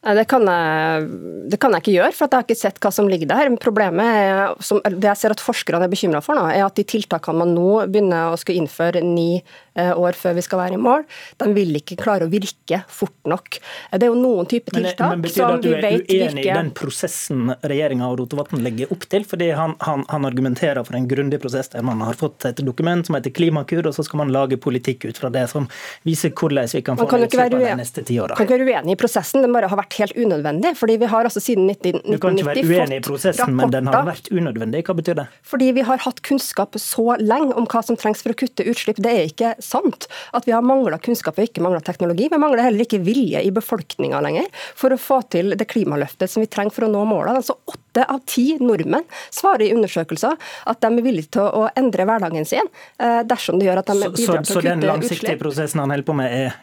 Det 0.00 0.22
kan, 0.24 0.46
jeg, 0.48 1.08
det 1.52 1.58
kan, 1.60 1.74
jeg, 1.76 1.82
ikke 1.84 1.92
gjøre, 1.92 2.14
for 2.16 2.24
jeg 2.24 2.38
har 2.38 2.44
ikke 2.46 2.56
sett 2.56 2.78
hva 2.80 2.88
som 2.94 3.08
ligger 3.10 3.28
der. 3.28 3.50
Problemet 3.60 4.06
er, 4.08 4.38
som, 4.64 4.78
det 4.80 5.04
jeg 5.04 5.20
ser 5.20 5.34
at 5.34 5.42
forskerne 5.44 5.84
er 5.84 5.92
bekymra 5.92 6.22
for 6.24 6.38
nå, 6.38 6.46
er 6.48 6.64
at 6.64 6.78
de 6.78 6.86
tiltakene 6.88 7.42
man 7.42 7.52
nå 7.52 7.82
begynner 7.84 8.32
å 8.32 8.38
skulle 8.40 8.62
innføre 8.62 9.02
ni 9.04 9.42
eh, 9.76 9.90
år 9.92 10.16
før 10.16 10.38
vi 10.38 10.44
skal 10.46 10.62
være 10.62 10.78
i 10.78 10.80
mål, 10.80 11.04
de 11.44 11.48
vil 11.52 11.76
ikke 11.76 11.98
klare 12.00 12.24
å 12.24 12.32
virke 12.32 12.78
fort 12.88 13.28
nok. 13.28 13.58
Det 13.92 14.00
er 14.00 14.08
jo 14.08 14.16
noen 14.16 14.48
typer 14.48 14.78
tiltak 14.78 15.04
men, 15.04 15.26
men 15.26 15.34
som 15.34 15.60
vi 15.60 15.74
vet 15.74 15.84
virker. 15.84 16.00
Betyr 16.00 16.16
det 16.16 16.16
at 16.16 16.16
du 16.16 16.16
er 16.16 16.30
uenig 16.30 16.46
i 16.46 16.56
den 16.62 16.72
prosessen 16.80 17.52
regjeringa 17.60 18.08
og 18.08 18.16
Rotevatn 18.22 18.64
legger 18.64 18.96
opp 18.96 19.04
til? 19.12 19.28
Fordi 19.28 19.50
han, 19.52 19.76
han, 19.84 20.06
han, 20.08 20.28
argumenterer 20.30 20.80
for 20.88 20.96
en 20.96 21.10
grundig 21.12 21.42
prosess 21.44 21.68
der 21.76 21.84
man 21.84 22.00
har 22.06 22.16
fått 22.16 22.48
et 22.48 22.64
dokument 22.64 23.04
som 23.04 23.18
heter 23.18 23.36
Klimakur, 23.36 23.84
og 23.84 23.98
så 23.98 24.06
skal 24.08 24.24
man 24.24 24.32
lage 24.32 24.56
politikk 24.56 25.10
ut 25.10 25.20
fra 25.20 25.28
det 25.28 25.44
som 25.52 25.68
viser 26.08 26.32
hvordan 26.32 26.72
vi 26.72 26.84
kan 26.88 26.96
få 26.96 27.04
utslippene 27.04 27.62
de 27.68 27.78
neste 27.84 28.08
ti. 28.08 28.16
Man 28.16 28.32
kan 28.40 28.48
ikke 28.48 28.64
være 28.64 28.80
uenig 28.80 28.96
i 28.96 29.00
prosessen, 29.04 29.44
den 29.44 29.52
bare 29.52 29.68
har 29.68 29.76
vært 29.76 29.89
vært 29.90 29.98
helt 29.98 30.16
unødvendig. 30.16 30.76
fordi 30.76 30.96
vi 30.98 31.06
har 31.06 31.24
altså 31.24 31.40
siden 31.40 31.68
1990 31.70 32.14
Du 32.14 32.18
kan 32.20 32.36
ikke 32.36 32.46
være 32.46 32.64
uenig 32.64 32.96
i 32.96 33.02
prosessen, 33.02 33.54
men 33.56 33.70
den 33.70 33.86
har 33.86 34.04
vært 34.06 34.30
unødvendig. 34.30 34.84
Hva 34.84 34.94
betyr 34.94 35.14
det? 35.14 35.26
Fordi 35.42 35.72
vi 35.72 35.82
har 35.82 35.98
hatt 35.98 36.22
kunnskap 36.22 36.76
så 36.78 37.16
lenge 37.18 37.54
om 37.54 37.66
hva 37.66 37.82
som 37.82 37.96
trengs 37.96 38.22
for 38.22 38.32
å 38.32 38.38
kutte 38.38 38.64
utslipp. 38.64 39.00
Det 39.00 39.10
er 39.10 39.28
ikke 39.28 39.54
sant 39.60 40.06
at 40.32 40.46
vi 40.46 40.52
har 40.52 40.62
mangla 40.62 40.98
kunnskap 40.98 41.38
og 41.38 41.48
ikke 41.48 41.62
mangla 41.62 41.80
teknologi. 41.80 42.28
Vi 42.30 42.38
mangler 42.38 42.62
heller 42.68 42.84
ikke 42.84 43.02
vilje 43.02 43.42
i 43.42 43.50
befolkninga 43.50 44.20
lenger 44.20 44.46
for 44.74 44.92
å 44.92 45.00
få 45.00 45.22
til 45.30 45.56
det 45.56 45.68
klimaløftet 45.70 46.30
som 46.30 46.44
vi 46.44 46.50
trenger 46.50 46.74
for 46.74 46.86
å 46.86 46.92
nå 46.92 47.04
målene. 47.08 47.40
Altså 47.40 47.58
Åtte 47.70 48.04
av 48.06 48.20
ti 48.30 48.54
nordmenn 48.62 49.02
svarer 49.34 49.66
i 49.66 49.72
undersøkelser 49.74 50.36
at 50.70 50.80
de 50.82 50.90
er 50.90 51.02
villige 51.02 51.34
til 51.34 51.42
å 51.42 51.66
endre 51.78 52.06
hverdagen 52.06 52.46
sin 52.46 52.68
eh, 53.02 53.20
dersom 53.26 53.58
det 53.58 53.66
gjør 53.66 53.82
at 53.82 53.90
de 53.90 53.96
bidrar 53.98 54.14
til 54.14 54.22
å 54.22 54.36
kutte 54.36 54.38
utslipp. 54.38 54.54
Så 54.54 54.62
den 54.62 54.86
langsiktige 54.86 55.40
prosessen 55.40 55.82
han 55.82 55.90
holder 55.90 56.06
på 56.06 56.16
med 56.20 56.30
er 56.30 56.58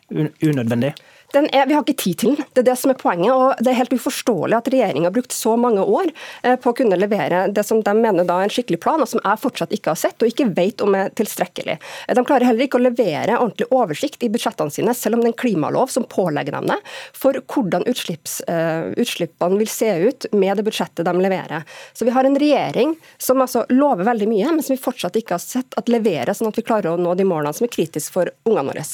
unødvendig? 0.48 0.94
Er, 1.36 1.68
vi 1.68 1.74
har 1.76 1.84
ikke 1.84 2.00
tid 2.00 2.20
til 2.22 2.30
den. 2.38 2.46
Det 2.56 2.62
er 2.62 2.68
det 2.70 2.76
som 2.80 2.92
er 2.92 2.98
poenget. 3.00 3.34
og 3.34 3.60
Det 3.60 3.72
er 3.72 3.78
helt 3.82 3.94
uforståelig 3.98 4.56
at 4.56 4.70
regjeringa 4.72 5.10
har 5.10 5.16
brukt 5.18 5.36
så 5.36 5.58
mange 5.60 5.84
år 5.84 6.08
eh, 6.44 6.56
på 6.56 6.72
å 6.72 6.76
kunne 6.78 6.96
levere 6.96 7.42
det 7.52 7.66
som 7.68 7.82
de 7.84 7.94
mener 7.98 8.24
da 8.28 8.38
er 8.40 8.48
en 8.48 8.54
skikkelig 8.54 8.80
plan, 8.84 9.04
og 9.04 9.10
som 9.12 9.20
jeg 9.20 9.42
fortsatt 9.42 9.74
ikke 9.76 9.92
har 9.92 10.00
sett 10.00 10.24
og 10.24 10.32
ikke 10.32 10.48
vet 10.56 10.84
om 10.86 10.96
er 10.96 11.12
tilstrekkelig. 11.20 11.76
Eh, 12.08 12.16
de 12.16 12.24
klarer 12.24 12.48
heller 12.48 12.68
ikke 12.68 12.80
å 12.80 12.86
levere 12.86 13.36
ordentlig 13.42 13.68
oversikt 13.76 14.24
i 14.24 14.30
budsjettene 14.32 14.72
sine, 14.72 14.96
selv 14.96 15.18
om 15.18 15.26
det 15.26 15.30
er 15.30 15.34
en 15.34 15.42
klimalov 15.44 15.92
som 15.92 16.08
pålegger 16.08 16.56
dem 16.56 16.72
det, 16.72 16.80
for 17.18 17.36
hvordan 17.44 17.84
uh, 17.84 18.94
utslippene 18.96 19.60
vil 19.60 19.72
se 19.72 19.92
ut 20.08 20.30
med 20.32 20.58
det 20.58 20.66
budsjettet 20.68 21.04
de 21.08 21.14
leverer. 21.20 21.68
Så 21.94 22.08
vi 22.08 22.16
har 22.16 22.28
en 22.28 22.40
regjering 22.40 22.96
som 23.20 23.44
altså 23.44 23.66
lover 23.74 24.08
veldig 24.08 24.30
mye, 24.32 24.56
men 24.56 24.64
som 24.64 24.78
vi 24.78 24.82
fortsatt 24.82 25.20
ikke 25.20 25.36
har 25.36 25.44
sett 25.44 25.76
at 25.80 25.92
leverer, 25.92 26.32
sånn 26.32 26.54
at 26.54 26.60
vi 26.60 26.66
klarer 26.68 26.94
å 26.94 27.02
nå 27.02 27.18
de 27.20 27.28
målene 27.28 27.56
som 27.58 27.68
er 27.68 27.76
kritiske 27.76 28.16
for 28.16 28.32
ungene 28.48 28.72
våre. 28.72 28.88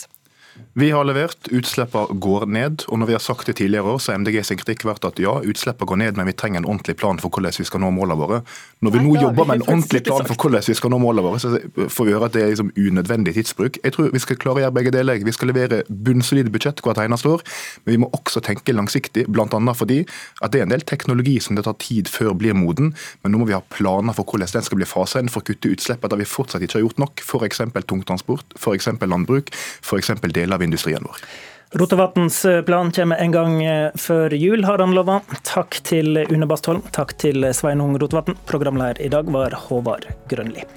Vi 0.73 0.89
har 0.91 1.05
levert, 1.05 1.47
utslippene 1.53 2.17
går 2.21 2.45
ned. 2.49 2.83
og 2.87 2.99
når 2.99 3.09
vi 3.09 3.13
har 3.13 3.21
sagt 3.21 3.45
det 3.45 3.55
tidligere 3.57 3.93
år, 3.93 3.99
så 4.01 4.11
har 4.11 4.19
MDG 4.19 4.39
sin 4.45 4.57
kritikk 4.57 4.85
vært 4.85 5.05
at 5.05 5.19
ja, 5.21 5.35
utslippene 5.41 5.89
går 5.89 5.99
ned, 6.01 6.17
men 6.17 6.29
vi 6.29 6.33
trenger 6.33 6.61
en 6.61 6.67
ordentlig 6.69 6.95
plan 6.97 7.19
for 7.21 7.29
hvordan 7.29 7.53
vi 7.57 7.65
skal 7.65 7.81
nå 7.81 7.91
målene 7.93 8.17
våre. 8.17 8.39
Når 8.81 8.93
vi 8.95 9.01
Nei, 9.01 9.05
nå 9.07 9.21
jobber 9.21 9.49
med 9.49 9.61
en 9.61 9.65
ordentlig 9.67 10.03
plan 10.07 10.25
for 10.25 10.37
hvordan 10.37 10.65
vi 10.67 10.75
skal 10.77 10.93
nå 10.93 10.99
målene 11.01 11.25
våre, 11.25 11.41
så 11.41 11.53
får 11.93 12.07
vi 12.07 12.15
høre 12.15 12.29
at 12.29 12.35
det 12.37 12.43
er 12.43 12.51
liksom 12.53 12.71
unødvendig 12.77 13.35
tidsbruk. 13.37 13.79
Jeg 13.83 13.95
tror 13.95 14.09
vi 14.13 14.23
skal 14.23 14.39
klare 14.41 14.61
å 14.61 14.63
gjøre 14.65 14.77
begge 14.79 14.93
deler. 14.95 15.21
Vi 15.25 15.35
skal 15.35 15.51
levere 15.53 15.83
bunnsolide 15.89 16.53
budsjett 16.53 16.81
hvert 16.85 17.01
eneste 17.05 17.29
år, 17.33 17.45
men 17.85 17.95
vi 17.95 18.01
må 18.01 18.09
også 18.17 18.41
tenke 18.45 18.73
langsiktig, 18.75 19.27
bl.a. 19.29 19.61
fordi 19.77 20.01
at 20.41 20.53
det 20.53 20.61
er 20.61 20.67
en 20.67 20.73
del 20.73 20.85
teknologi 20.89 21.37
som 21.43 21.57
det 21.57 21.65
tar 21.67 21.77
tid 21.81 22.09
før 22.11 22.33
blir 22.37 22.57
moden, 22.57 22.93
men 23.21 23.33
nå 23.33 23.41
må 23.41 23.49
vi 23.49 23.57
ha 23.57 23.61
planer 23.73 24.17
for 24.17 24.25
hvordan 24.25 24.49
den 24.53 24.65
skal 24.65 24.81
bli 24.81 24.89
fasa 24.89 25.21
inn 25.21 25.31
for 25.33 25.41
å 25.41 25.47
kutte 25.49 25.71
utslippene 25.73 26.13
der 26.13 26.21
vi 26.21 26.29
fortsatt 26.29 26.65
ikke 26.65 26.79
har 26.79 26.85
gjort 26.87 27.01
nok, 27.01 27.23
f.eks. 27.23 27.61
tungtransport, 27.89 28.57
f.eks. 28.57 28.89
landbruk, 29.01 29.53
f.eks. 29.53 30.11
deler 30.43 30.59
av 30.59 30.67
industrien 30.67 31.03
vår. 31.07 31.25
Rotevatns 31.73 32.43
plan 32.67 32.91
kommer 32.93 33.17
en 33.17 33.33
gang 33.33 33.55
eh, 33.65 33.89
før 33.97 34.35
jul, 34.37 34.67
har 34.69 34.83
han 34.83 34.93
lova. 34.93 35.23
Takk 35.41 35.81
til 35.87 36.21
Une 36.27 36.45
Bastholm, 36.49 36.85
takk 36.93 37.17
til 37.17 37.49
Sveinung 37.57 37.97
Rotevatn. 37.97 38.37
Programleder 38.45 39.01
i 39.01 39.09
dag 39.09 39.31
var 39.33 39.57
Håvard 39.65 40.11
Grønli. 40.29 40.67